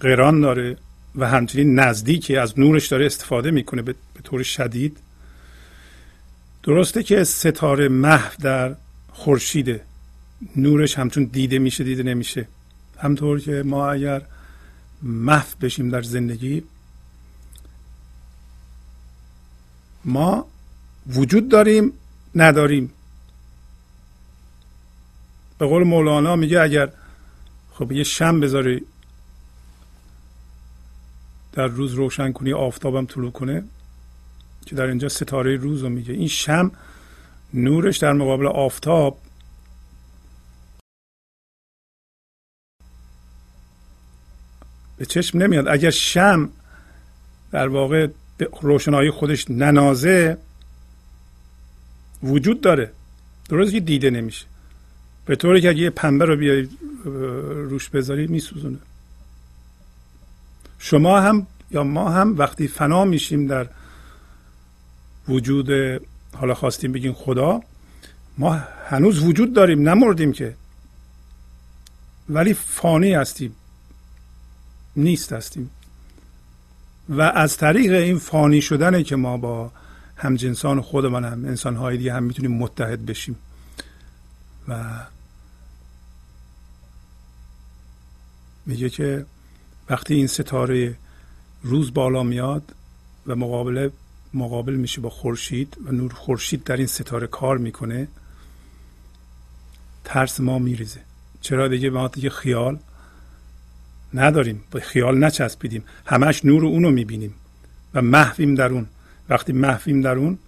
[0.00, 0.76] قران داره
[1.14, 4.98] و همچنین نزدیکی از نورش داره استفاده می‌کنه به طور شدید
[6.62, 8.74] درسته که ستاره محو در
[9.12, 9.84] خورشیده.
[10.56, 12.48] نورش همچون دیده میشه دیده نمیشه.
[12.98, 14.22] همطور که ما اگر
[15.02, 16.62] محو بشیم در زندگی
[20.04, 20.46] ما
[21.06, 21.92] وجود داریم
[22.34, 22.92] نداریم.
[25.58, 26.92] به قول مولانا میگه اگر
[27.72, 28.84] خب یه شم بذاری
[31.52, 33.64] در روز روشن کنی آفتابم طلوع کنه
[34.66, 36.14] که در اینجا ستاره روز رو میگه.
[36.14, 36.70] این شم
[37.54, 39.18] نورش در مقابل آفتاب
[44.98, 45.68] به چشم نمیاد.
[45.68, 46.48] اگر شم
[47.52, 50.38] در واقع به روشنایی خودش ننازه
[52.22, 52.90] وجود داره.
[53.48, 54.46] درست که دیده نمیشه.
[55.26, 56.68] به طوری که اگه یه پنبه رو بیاری
[57.04, 58.78] روش بذاری میسوزونه.
[60.78, 63.68] شما هم یا ما هم وقتی فنا میشیم در
[65.28, 65.70] وجود
[66.32, 67.62] حالا خواستیم بگیم خدا
[68.38, 68.52] ما
[68.88, 70.54] هنوز وجود داریم نمردیم که.
[72.28, 73.54] ولی فانی هستیم.
[74.98, 75.70] نیست هستیم.
[77.08, 79.72] و از طریق این فانی شدنه که ما با
[80.16, 83.36] همجنسان خودمان هم انسان های دیگه هم می‌تونیم متحد بشیم.
[84.68, 84.84] و
[88.66, 89.26] میگه که
[89.88, 90.96] وقتی این ستاره
[91.62, 92.74] روز بالا میاد
[93.26, 93.90] و مقابله
[94.34, 98.08] مقابل میشه با خورشید و نور خورشید در این ستاره کار می‌کنه
[100.04, 101.00] ترس ما میریزه.
[101.40, 102.78] چرا دیگه؟ ما دیگه خیال
[104.14, 105.84] نداریم به خیال نچسبیدیم.
[106.06, 107.34] همش نور اونو می‌بینیم
[107.94, 108.86] و محویم در اون.
[109.28, 110.38] وقتی محویم در اون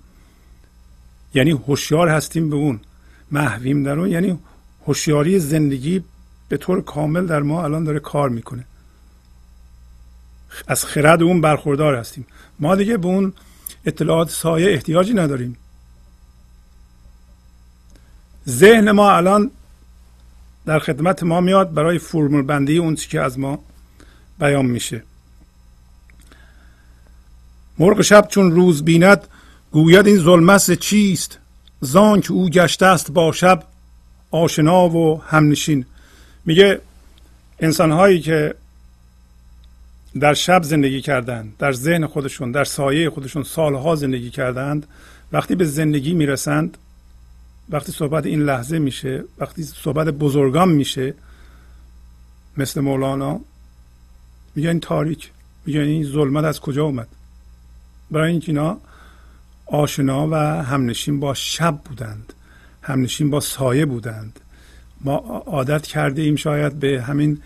[1.35, 2.81] یعنی هوشیار هستیم به اون.
[3.31, 4.39] محویم در اون یعنی
[4.87, 6.05] هوشیاری زندگی
[6.49, 8.65] به طور کامل در ما الان داره کار می‌کنه.
[10.69, 12.27] از خرد اون برخوردار هستیم.
[12.59, 13.33] ما دیگه به اون
[13.85, 15.57] اطلاعات سایه احتیاجی نداریم.
[18.49, 19.51] ذهن ما الان
[20.67, 23.59] در خدمت ما میاد برای فرمول بندی اون چی که از ما
[24.39, 25.03] بیان میشه.
[27.79, 29.29] مرغ شب چون روز بیند
[29.71, 31.39] گوید این ظلمت چیست؟
[31.81, 33.65] زان که او گشته است با شب
[34.31, 35.87] آشنا و همنشین.
[36.45, 36.81] میگه
[37.61, 38.55] انسان هایی که
[40.21, 44.87] در شب زندگی کردند در ذهن خودشون در سایه خودشون سالها زندگی کردند
[45.33, 46.79] وقتی به زندگی می‌رسند
[47.71, 51.15] وقتی صحبت این لحظه میشه وقتی صحبت بزرگان میشه
[52.57, 53.41] مثل مولانا
[54.55, 55.31] میگن تاریک
[55.67, 57.09] میگن این ظلمت از کجا اومد؟
[58.11, 58.81] برای اینکه اینا
[59.67, 62.33] آشنا و همنشین با شب بودند
[62.83, 64.41] همنشین با سایه بودند.
[65.01, 65.17] ما
[65.47, 67.43] عادت کرده ایم شاید به همین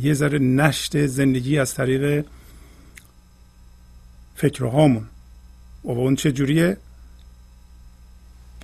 [0.00, 2.24] یه ذره نشت زندگی از طریق
[4.34, 5.04] فکرهامون.
[5.84, 6.76] و اون چه جوریه؟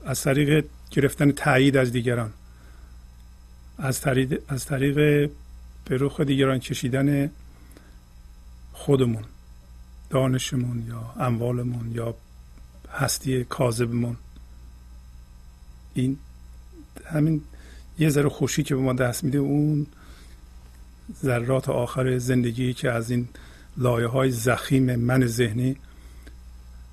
[0.08, 2.32] از طریق گرفتن تایید از دیگران.
[3.78, 4.94] از طریق از طریق
[5.84, 7.30] به رخ دیگران کشیدن
[8.72, 9.24] خودمون
[10.10, 12.14] دانشمون یا اموالمون یا
[12.92, 14.16] هستی کاذبمون.
[15.94, 16.18] این
[17.04, 17.42] همین
[17.98, 19.86] یه ذره خوشی که به ما دست میده اون
[21.22, 23.28] ذرات آخر زندگی که از این
[23.76, 25.76] لایه های زخیم من ذهنی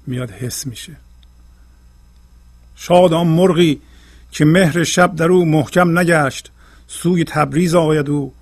[0.08, 1.05] میاد حس میشه.
[2.76, 3.82] شاد آن مرغی
[4.32, 6.52] که مهر شب در او محکم نگشت
[6.88, 8.34] سوی تبریز آید او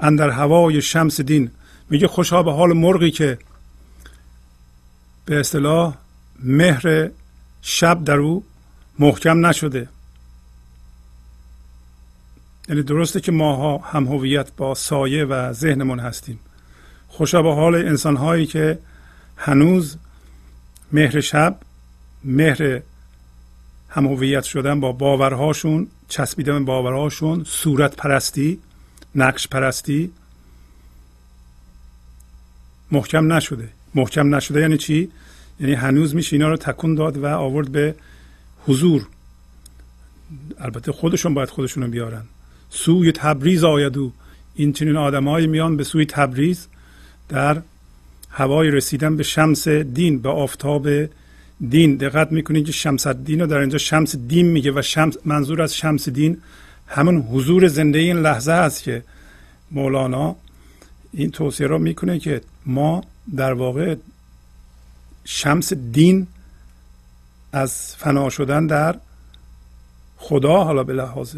[0.00, 1.50] اندر هوای شمس دین.
[1.90, 3.38] میگه خوشا به حال مرغی که
[5.24, 5.94] به اصطلاح
[6.42, 7.10] مهر
[7.62, 8.44] شب در او
[8.98, 9.88] محکم نشده.
[12.68, 16.40] یعنی درسته که ماها هم هویت با سایه و ذهنمون هستیم.
[17.08, 18.78] خوشا به حال انسان هایی که
[19.36, 19.96] هنوز
[20.92, 21.56] مهر شب
[22.24, 22.82] مهر
[23.90, 28.58] هم هویت شدن با باورهاشون چسبیدن باورهاشون صورت پرستی
[29.14, 30.10] نقش پرستی.
[32.92, 33.68] محکم نشده.
[33.94, 35.10] محکم نشده یعنی چی؟
[35.60, 37.94] یعنی هنوز میشه اینا رو تکون داد و آورد به
[38.66, 39.06] حضور.
[40.58, 42.24] البته خودشون باید خودشون رو بیارن.
[42.70, 44.12] سوی تبریز آید او.
[44.54, 46.66] این چنین آدمایی میان به سوی تبریز
[47.28, 47.62] در
[48.30, 50.88] هوای رسیدن به شمس دین به آفتاب
[51.68, 55.62] دین دقت می‌کنید که شمس دین رو در اینجا شمس دین میگه و شمس منظور
[55.62, 56.42] از شمس دین
[56.86, 59.02] همون حضور زنده این لحظه است که
[59.70, 60.36] مولانا
[61.12, 63.04] این توصیه را می‌کنه که ما
[63.36, 63.96] در واقع
[65.24, 66.26] شمس دین
[67.52, 68.96] از فنا شدن در
[70.16, 71.36] خدا حالا به لحاظ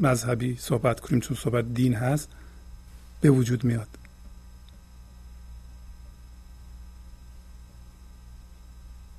[0.00, 2.28] مذهبی صحبت کنیم چون صحبت دین هست
[3.20, 3.88] به وجود میاد.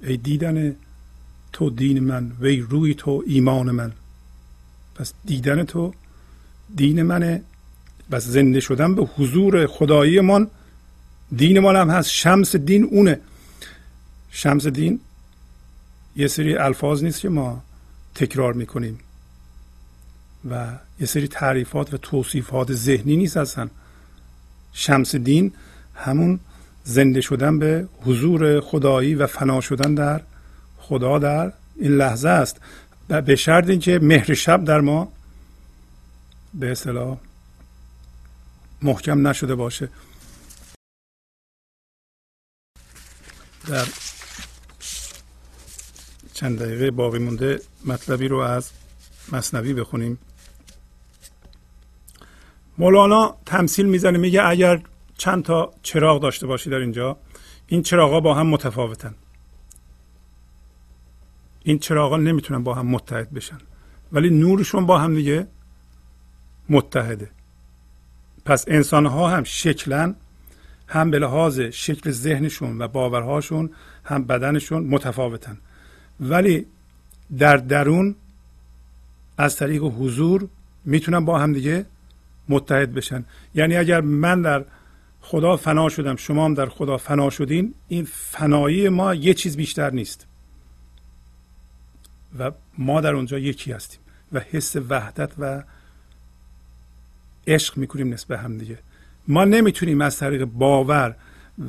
[0.03, 0.75] ای دیدن
[1.53, 3.91] تو دین من وی روی تو ایمان من.
[4.95, 5.93] پس دیدن تو
[6.75, 7.43] دین منه.
[8.11, 10.47] بس زنده شدن به حضور خدایی من
[11.35, 12.09] دین ما هم هست.
[12.09, 13.19] شمس دین اونه.
[14.29, 14.99] شمس دین
[16.15, 17.63] یه سری الفاظ نیست که ما
[18.15, 18.99] تکرار می‌کنیم.
[20.49, 23.69] و یه سری تعریفات و توصیفات ذهنی نیست اصلا.
[24.73, 25.53] شمس دین
[25.95, 26.39] همون
[26.83, 30.21] زنده شدن به حضور خدایی و فنا شدن در
[30.77, 32.61] خدا در این لحظه است.
[33.09, 35.11] و به شرط اینکه مهر شب در ما
[36.53, 37.17] به اصطلاح
[38.81, 39.89] محکم نشده باشه.
[43.67, 43.87] در
[46.33, 48.71] چند دقیقه باقی مونده مطلبی رو از
[49.31, 50.17] مصنوی بخونیم.
[52.77, 54.81] مولانا تمثیل می‌زنه میگه اگر
[55.23, 57.17] چند تا چراغ داشته باشی در اینجا؟
[57.67, 59.15] این چراغا با هم متفاوتن.
[61.63, 63.57] این چراغا نمی‌تونن با هم متحد بشن.
[64.11, 65.47] ولی نورشون با هم دیگه
[66.69, 67.29] متحده.
[68.45, 70.15] پس انسان ها هم شکلا
[70.87, 73.69] هم به لحاظ شکل ذهنشون و باورهاشون
[74.03, 75.57] هم بدنشون متفاوتن.
[76.19, 76.65] ولی
[77.37, 78.15] در درون
[79.37, 80.47] از طریق حضور
[80.85, 81.85] می‌تونن با هم دیگه
[82.49, 83.25] متحد بشن.
[83.55, 84.65] یعنی اگر من در
[85.25, 86.15] خدا فنا شدم.
[86.15, 87.73] شما هم در خدا فنا شدین.
[87.87, 90.27] این فنایی ما یه چیز بیشتر نیست.
[92.39, 93.99] و ما در اونجا یکی هستیم.
[94.31, 95.63] و حس وحدت و
[97.47, 98.79] عشق می‌کنیم نسبت هم دیگه.
[99.27, 101.15] ما نمی‌تونیم از طریق باور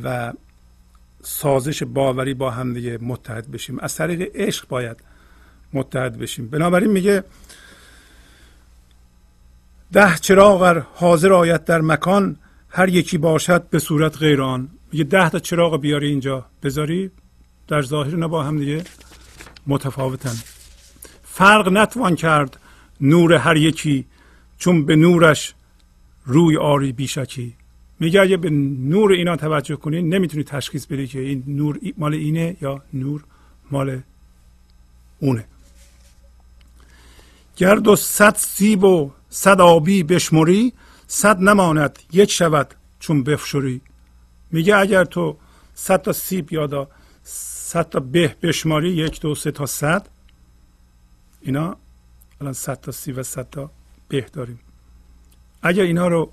[0.04, 0.32] و
[1.22, 3.78] سازش باوری با هم دیگه متحد بشیم.
[3.78, 4.96] از طریق عشق باید
[5.72, 6.48] متحد بشیم.
[6.48, 7.24] بنابراین میگه
[9.92, 12.36] ده چراغ حاضر آید در مکان
[12.76, 14.68] هر یکی باشد به صورت غیر آن.
[14.92, 16.46] میگه ده تا چراغ بیاری اینجا.
[16.62, 17.10] بذاری.
[17.68, 18.84] در ظاهر نه با هم دیگه
[19.66, 20.36] متفاوتن.
[21.24, 22.60] فرق نتوان کرد
[23.00, 24.04] نور هر یکی
[24.58, 25.54] چون به نورش
[26.24, 27.54] روی آری بیشکی.
[28.00, 32.56] میگه اگه به نور اینا توجه کنی نمی‌تونی تشخیص بدی که این نور مال اینه
[32.60, 33.24] یا نور
[33.70, 34.00] مال
[35.20, 35.44] اونه.
[37.56, 40.72] گرد و صد سیب و صد آبی بشمری
[41.14, 43.80] صد نماند یک شود چون بفشوری.
[44.50, 45.36] میگه اگر تو
[45.74, 46.88] صد تا سیب یادا
[47.22, 50.08] صد تا به بشماری یک دو سه تا صد
[51.40, 51.76] اینا
[52.40, 53.70] الان صد تا سیب و صد تا
[54.08, 54.60] به داریم.
[55.62, 56.32] اگر اینا رو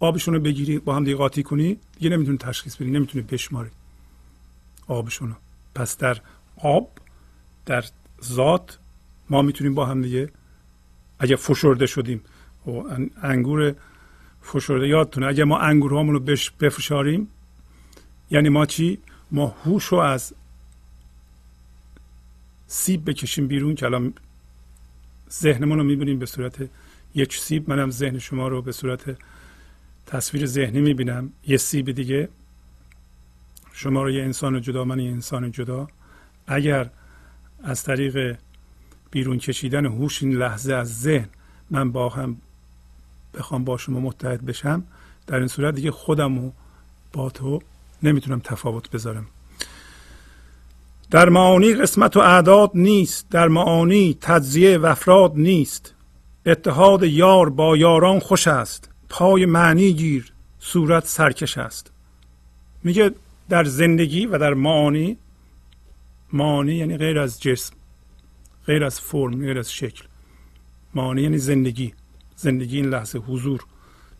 [0.00, 3.70] آبشون رو بگیری با هم دیگه قاطی کنی دیگه نمی‌تونی تشخیص بدی نمی‌تونی بشماری
[4.86, 5.34] آبشون رو
[5.74, 6.18] پس در
[6.56, 6.90] آب
[7.66, 7.84] در
[8.24, 8.78] ذات
[9.30, 10.30] ما می‌تونیم با هم دیگه
[11.18, 12.22] اگر فشرده شدیم
[12.66, 12.70] و
[13.22, 13.74] انگور
[14.42, 14.88] فشرده.
[14.88, 16.20] یادتونه اگر ما انگورهامون رو
[16.60, 17.28] بفشاریم
[18.30, 18.98] یعنی ما چی؟
[19.30, 20.34] ما هوش رو از
[22.66, 24.14] سیب بکشیم بیرون که الان
[25.30, 26.68] ذهنمون رو می‌بینیم به صورت
[27.14, 27.70] یک سیب.
[27.70, 29.16] منم ذهن شما رو به صورت
[30.06, 31.32] تصویر ذهنی می‌بینم.
[31.46, 32.28] یه سیب دیگه.
[33.72, 35.88] شما رو یه انسان جدا من یه انسان جدا.
[36.46, 36.90] اگر
[37.62, 38.38] از طریق
[39.10, 41.28] بیرون کشیدن هوش این لحظه از ذهن
[41.70, 42.36] من با هم
[43.34, 44.84] بخوام با شما متحد بشم
[45.26, 46.50] در این صورت دیگه خودم و
[47.12, 47.60] با تو
[48.02, 49.26] نمی‌تونم تفاوت بذارم.
[51.10, 55.94] در معانی قسمت و اعداد نیست در معانی تجزیه و افراد نیست.
[56.46, 61.92] اتحاد یار با یاران خوش است پای معنی گیر صورت سرکش است.
[62.84, 63.10] میگه
[63.48, 65.16] در زندگی و در معانی
[66.32, 67.74] معانی یعنی غیر از جسم
[68.66, 70.04] غیر از فرم غیر از شکل.
[70.94, 71.94] معانی یعنی زندگی.
[72.42, 73.64] زندگی این لحظه حضور.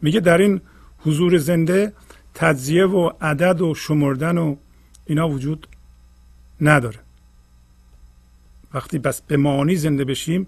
[0.02, 0.60] میگه در این
[0.98, 1.92] حضور زنده
[2.34, 4.56] تجزیه و عدد و شمردن و
[5.06, 5.68] اینا وجود
[6.60, 6.98] نداره.
[8.74, 10.46] وقتی بس به معانی زنده بشیم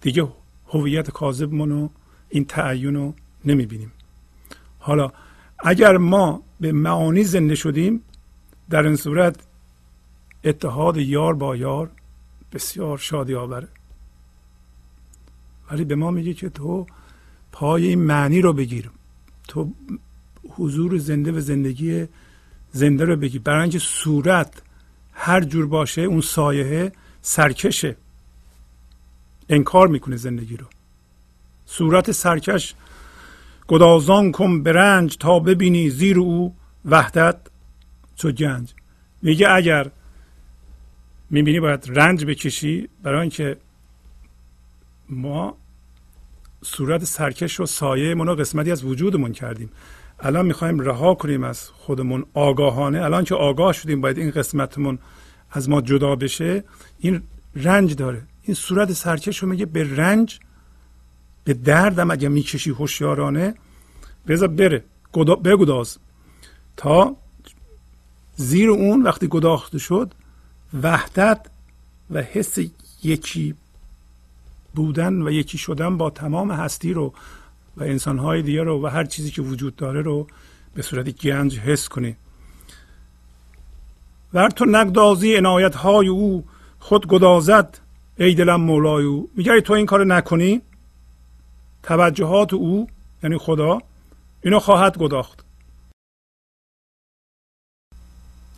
[0.00, 0.28] دیگه
[0.68, 1.88] هویت کاذبمون و
[2.28, 3.14] این تعین
[3.44, 3.92] نمی‌بینیم.
[4.78, 5.12] حالا
[5.58, 8.02] اگر ما به معانی زنده شدیم
[8.70, 9.36] در این صورت
[10.44, 11.90] اتحاد یار با یار
[12.52, 13.68] بسیار شادی آوره
[15.70, 16.86] ولی به ما میگه که تو
[17.58, 18.90] پای این معنی رو بگیر.
[19.48, 19.72] تو
[20.48, 22.06] حضور زنده و زندگی
[22.72, 23.40] زنده رو بگیر.
[23.40, 24.62] برای اینکه صورت
[25.12, 26.92] هر جور باشه اون سایه
[27.22, 27.96] سرکشه.
[29.48, 30.66] انکار می‌کنه زندگی رو.
[31.66, 32.74] صورت سرکش
[33.68, 36.54] گدازان کن برنج تا ببینی زیر او
[36.84, 37.36] وحدت
[38.16, 38.74] چو گنج.
[39.22, 39.90] میگه اگر
[41.30, 43.56] می‌بینی باید رنج بکشی برای اینکه
[45.08, 45.56] ما
[46.66, 49.70] صورت سرکش و سایه منو قسمتی از وجودمون کردیم.
[50.20, 53.02] الان می‌خوایم رها کنیم از خودمون آگاهانه.
[53.02, 54.98] الان که آگاه شدیم باید این قسمتمون
[55.50, 56.64] از ما جدا بشه.
[56.98, 57.22] این
[57.56, 58.22] رنج داره.
[58.42, 60.38] این صورت سرکش رو میگه به رنج
[61.44, 63.54] به دردم اگه می‌کشی هوشیارانه.
[64.28, 64.84] بذار بره.
[65.44, 65.98] بگداز
[66.76, 67.16] تا
[68.36, 70.14] زیر اون وقتی گداخته شد
[70.82, 71.46] وحدت
[72.10, 72.58] و حس
[73.02, 73.54] یکی
[74.76, 77.12] بودن و یکی شدن با تمام هستی رو
[77.76, 80.26] و انسانهای دیگه رو و هر چیزی که وجود داره رو
[80.74, 82.16] به صورت گنج حس کنی.
[84.34, 86.44] ور تو نگدازی عنایت های او
[86.78, 87.78] خود گدازد
[88.18, 89.30] ای دلم مولای او.
[89.36, 90.62] میگه تو این کار نکنی؟
[91.82, 92.86] توجهات او
[93.22, 93.78] یعنی خدا
[94.42, 95.44] اینو خواهد گداخت.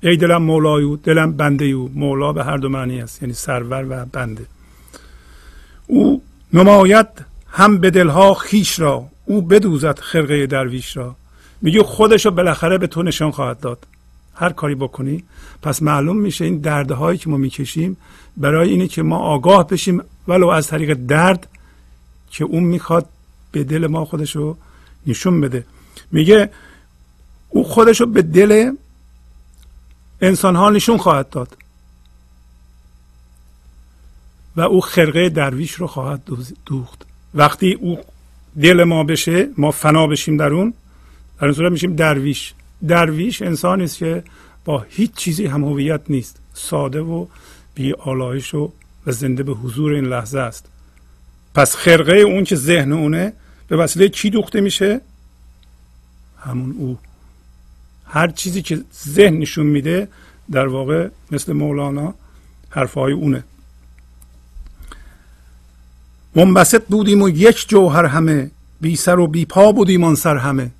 [0.02, 1.90] ای دلم مولای او دلم بنده او.
[1.94, 4.46] مولا به هر دو معنی است یعنی سرور و بنده.
[5.89, 6.22] او
[6.53, 7.07] نماید
[7.51, 11.16] هم به دلها خیش را او بدوزد خرقه درویش را.
[11.62, 13.86] میگه خودش رو بالاخره به تو نشان خواهد داد.
[14.34, 15.24] هر کاری بکنی
[15.62, 17.97] پس معلوم میشه این دردهایی که ما می‌کشیم
[18.36, 21.47] برای اینه که ما آگاه بشیم ولو از طریق درد
[22.30, 23.07] که اون می‌خواد
[23.53, 24.57] به دل ما خودش رو
[25.07, 25.64] نشون بده.
[26.12, 26.51] میگه
[27.49, 28.72] او خودش رو به دل
[30.20, 31.57] انسان ها نشون خواهد داد.
[34.59, 36.22] و او خرقه درویش رو خواهد
[36.66, 37.07] دوخت.
[37.34, 37.99] وقتی او
[38.62, 40.74] دل ما بشه ما فنا بشیم در اون
[41.38, 42.54] در این صورت میشیم درویش.
[42.88, 44.22] درویش انسانی است که
[44.64, 46.41] با هیچ چیزی هم هویت نیست.
[46.54, 47.26] ساده و
[47.74, 48.72] بی آلایش و
[49.07, 50.66] زنده به حضور این لحظه است.
[51.54, 53.33] پس خرقه اون که ذهن اونه
[53.68, 55.00] به وسیله چی دوخته میشه؟
[56.38, 56.99] همون او.
[58.04, 60.08] هر چیزی که ذهن نشون میده
[60.50, 62.14] در واقع مثل مولانا
[62.70, 63.45] حرفهای اونه.
[66.38, 68.50] منبسط بودیم و یک جوهر همه
[68.80, 70.70] بی سر و بی پا بودیم آن سر همه.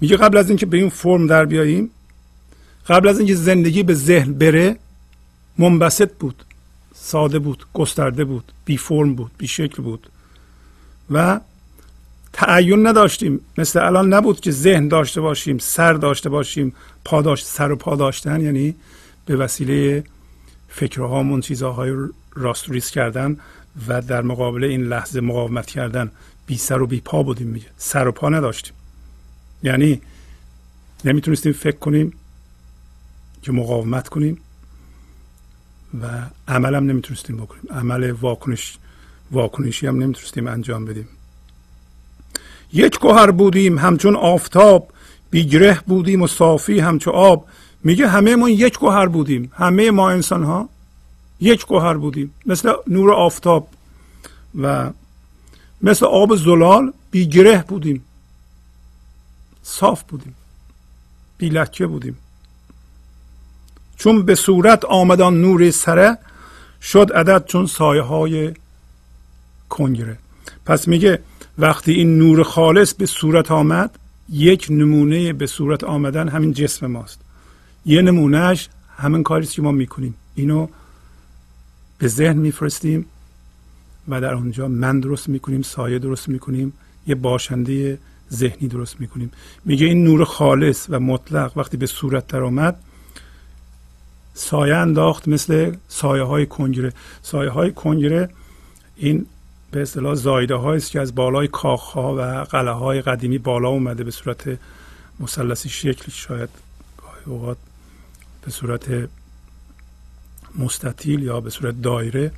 [0.00, 1.90] میگه قبل از اینکه به این فرم در بیاییم
[2.88, 4.76] قبل از اینکه زندگی به ذهن بره
[5.58, 6.44] منبسط بود
[6.94, 10.10] ساده بود گسترده بود بی فرم بود بی شکل بود.
[11.10, 11.40] و
[12.32, 13.40] تعین نداشتیم.
[13.58, 16.74] مثل الان نبود که ذهن داشته باشیم سر داشته باشیم
[17.04, 18.74] پا داشت سر و پا داشتن یعنی
[19.26, 20.04] به وسیله
[20.68, 21.92] فکرهامون چیزهای
[22.34, 23.36] راست ریس کردن.
[23.88, 26.10] و در مقابل این لحظه مقاومت کردن
[26.46, 27.66] بی سر و بی پا بودیم میگه.
[27.76, 28.74] سر و پا نداشتیم.
[29.62, 30.00] یعنی
[31.04, 32.12] نمی‌تونستیم فکر کنیم
[33.42, 34.40] که مقاومت کنیم
[36.02, 36.06] و
[36.48, 37.62] عملم نمی‌تونستیم بکنیم.
[37.70, 38.78] عمل واکنش
[39.30, 41.08] واکنشی هم نمی‌تونستیم انجام بدیم.
[42.72, 44.92] یک گوهر بودیم همچون آفتاب.
[45.30, 47.46] بیگره بودیم و صافی همچون آب.
[47.84, 49.52] میگه همه ما یک گوهر بودیم.
[49.54, 50.68] همه ما انسان ها
[51.40, 53.68] یک گوهر بودیم مثل نور آفتاب
[54.60, 54.90] و
[55.82, 58.04] مثل آب زلال بیگره بودیم.
[59.62, 60.34] صاف بودیم
[61.38, 62.16] بی لکه بودیم.
[63.96, 66.18] چون به صورت آمدان نور سره
[66.82, 68.54] شد عدد چون سایه های
[69.68, 70.18] کنگره.
[70.66, 71.22] پس میگه
[71.58, 73.98] وقتی این نور خالص به صورت آمد
[74.28, 77.20] یک نمونه به صورت آمدن همین جسم ماست.
[77.86, 80.14] یه نمونهش همین کاری که ما می‌کنیم.
[80.34, 80.68] اینو
[81.98, 83.06] به ذهن میفرستیم
[84.08, 86.72] و در اونجا من درست می‌کنیم سایه درست می‌کنیم
[87.06, 87.98] یه باشنده
[88.32, 89.30] ذهنی درست می‌کنیم.
[89.64, 92.80] میگه این نور خالص و مطلق وقتی به صورت در آمد
[94.34, 96.92] سایه انداخت مثل سایه های کنگره.
[97.22, 98.28] سایه های کنگره
[98.96, 99.26] این
[99.70, 104.04] به اصطلاح زایده است که از بالای کاخ ها و قلعه های قدیمی بالا اومده
[104.04, 104.58] به صورت
[105.20, 106.48] مثلثی شکل شاید
[107.26, 107.56] اوقات
[108.44, 109.08] به صورت
[110.58, 112.32] مستطیل یا به صورت دایره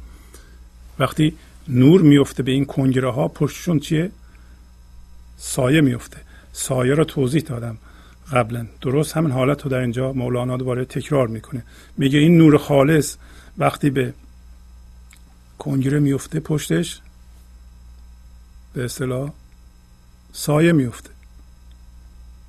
[0.98, 1.34] وقتی
[1.68, 4.10] نور میفته به این کنگره ها پشتشون چیه؟
[5.36, 6.16] سایه میفته
[6.52, 7.78] سایه رو توضیح دادم
[8.32, 8.66] قبلا.
[8.80, 11.64] درست همین حالت رو در اینجا مولانا دوباره تکرار می‌کنه.
[11.96, 13.16] میگه این نور خالص
[13.58, 14.14] وقتی به
[15.58, 17.00] کنگره میفته پشتش
[18.72, 19.32] به اصطلاح
[20.32, 21.10] سایه میفته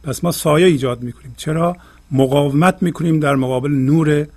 [0.04, 1.34] پس ما سایه ایجاد می‌کنیم.
[1.38, 1.78] چرا؟
[2.12, 4.28] مقاومت می‌کنیم در مقابل نور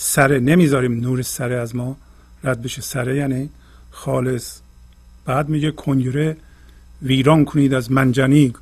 [0.00, 1.96] سره نمی‌ذاریم نور سره از ما
[2.44, 2.82] رد بشه.
[2.82, 3.50] سره یعنی
[3.90, 4.60] خالص.
[5.24, 6.36] بعد میگه کنگره
[7.02, 8.58] ویران کنید از منجنیق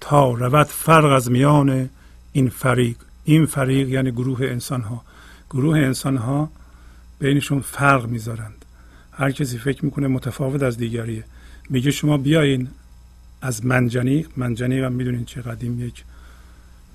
[0.00, 1.90] تا رود فرق از میان
[2.32, 2.96] این فریق.
[3.24, 5.02] این فریق یعنی گروه انسان ها
[5.50, 6.50] گروه انسان ها
[7.18, 8.64] بینشون فرق می‌ذارند.
[9.12, 11.24] هر کسی فکر می‌کنه متفاوت از دیگریه.
[11.70, 12.68] میگه شما بیاین
[13.42, 14.28] از منجنیق.
[14.36, 16.04] منجنیق هم می‌دونین چه قدیم یک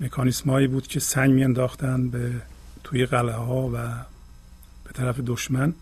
[0.02, 2.32] مکانیسم هایی بود که سنگ میانداختن به
[2.84, 3.78] توی قلعه ها و
[4.84, 5.74] به طرف دشمن.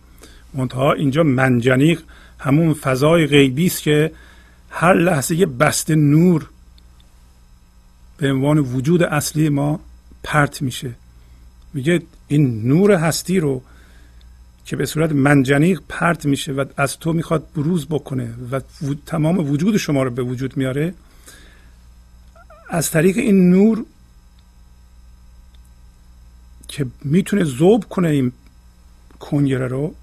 [0.53, 2.01] منتها اینجا منجنیق
[2.39, 4.11] همون فضای غیبی است که
[4.69, 6.49] هر لحظه یه بسته نور
[8.17, 9.79] به عنوان وجود اصلی ما
[10.23, 10.91] پرت میشه.
[11.73, 13.61] میگه این نور هستی رو
[14.65, 18.61] که به صورت منجنیق پرت میشه و از تو می‌خواد بروز بکنه و
[19.05, 20.93] تمام وجود شما رو به وجود میاره
[22.69, 23.85] از طریق این نور
[26.77, 28.31] که می‌تونه زوب کنه این
[29.19, 29.95] کنگره رو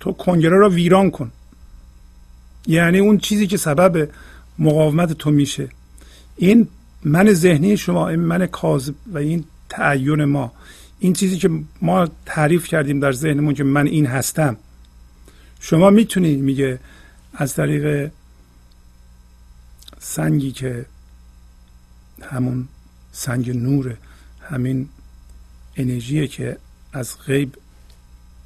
[0.00, 1.32] تو کنگره رو ویران کن.
[2.66, 4.08] یعنی اون چیزی که سبب
[4.58, 5.68] مقاومت تو میشه.
[6.36, 6.68] این
[7.04, 10.52] من ذهنی شما این من کاذب و این تعین ما.
[10.98, 11.50] این چیزی که
[11.82, 14.56] ما تعریف کردیم در ذهنمون که من این هستم.
[15.60, 16.78] شما می‌تونید میگه
[17.34, 18.10] از طریق
[19.98, 20.86] سنگی که
[22.22, 22.68] همون
[23.12, 23.96] سنگ نور
[24.40, 24.88] همین
[25.76, 26.58] انرژی که
[26.92, 27.56] از غیب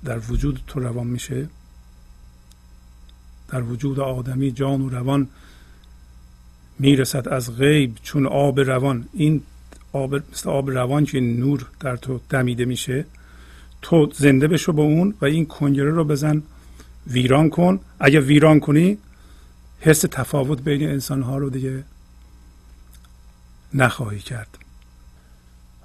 [0.04, 1.48] در وجود تو روان میشه
[3.48, 5.28] در وجود آدمی جان و روان
[6.78, 9.08] می‌رسد از غیب چون آب روان.
[9.12, 9.42] این
[9.92, 13.04] آب مثل آب روان که نور در تو دمیده میشه
[13.82, 16.42] تو زنده بشو با اون و این کنگره رو بزن
[17.06, 17.80] ویران کن.
[18.00, 18.98] اگه ویران کنی
[19.80, 21.84] حس تفاوت بین انسان ها رو دیگه
[23.74, 24.63] نخواهی کرد.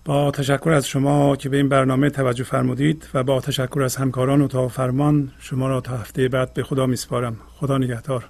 [0.09, 4.41] با تشکر از شما که به این برنامه توجه فرمودید و با تشکر از همکاران
[4.41, 7.37] و فرمان شما را تا هفته بعد به خدا میسپارم.
[7.59, 8.29] خدا نگهدار.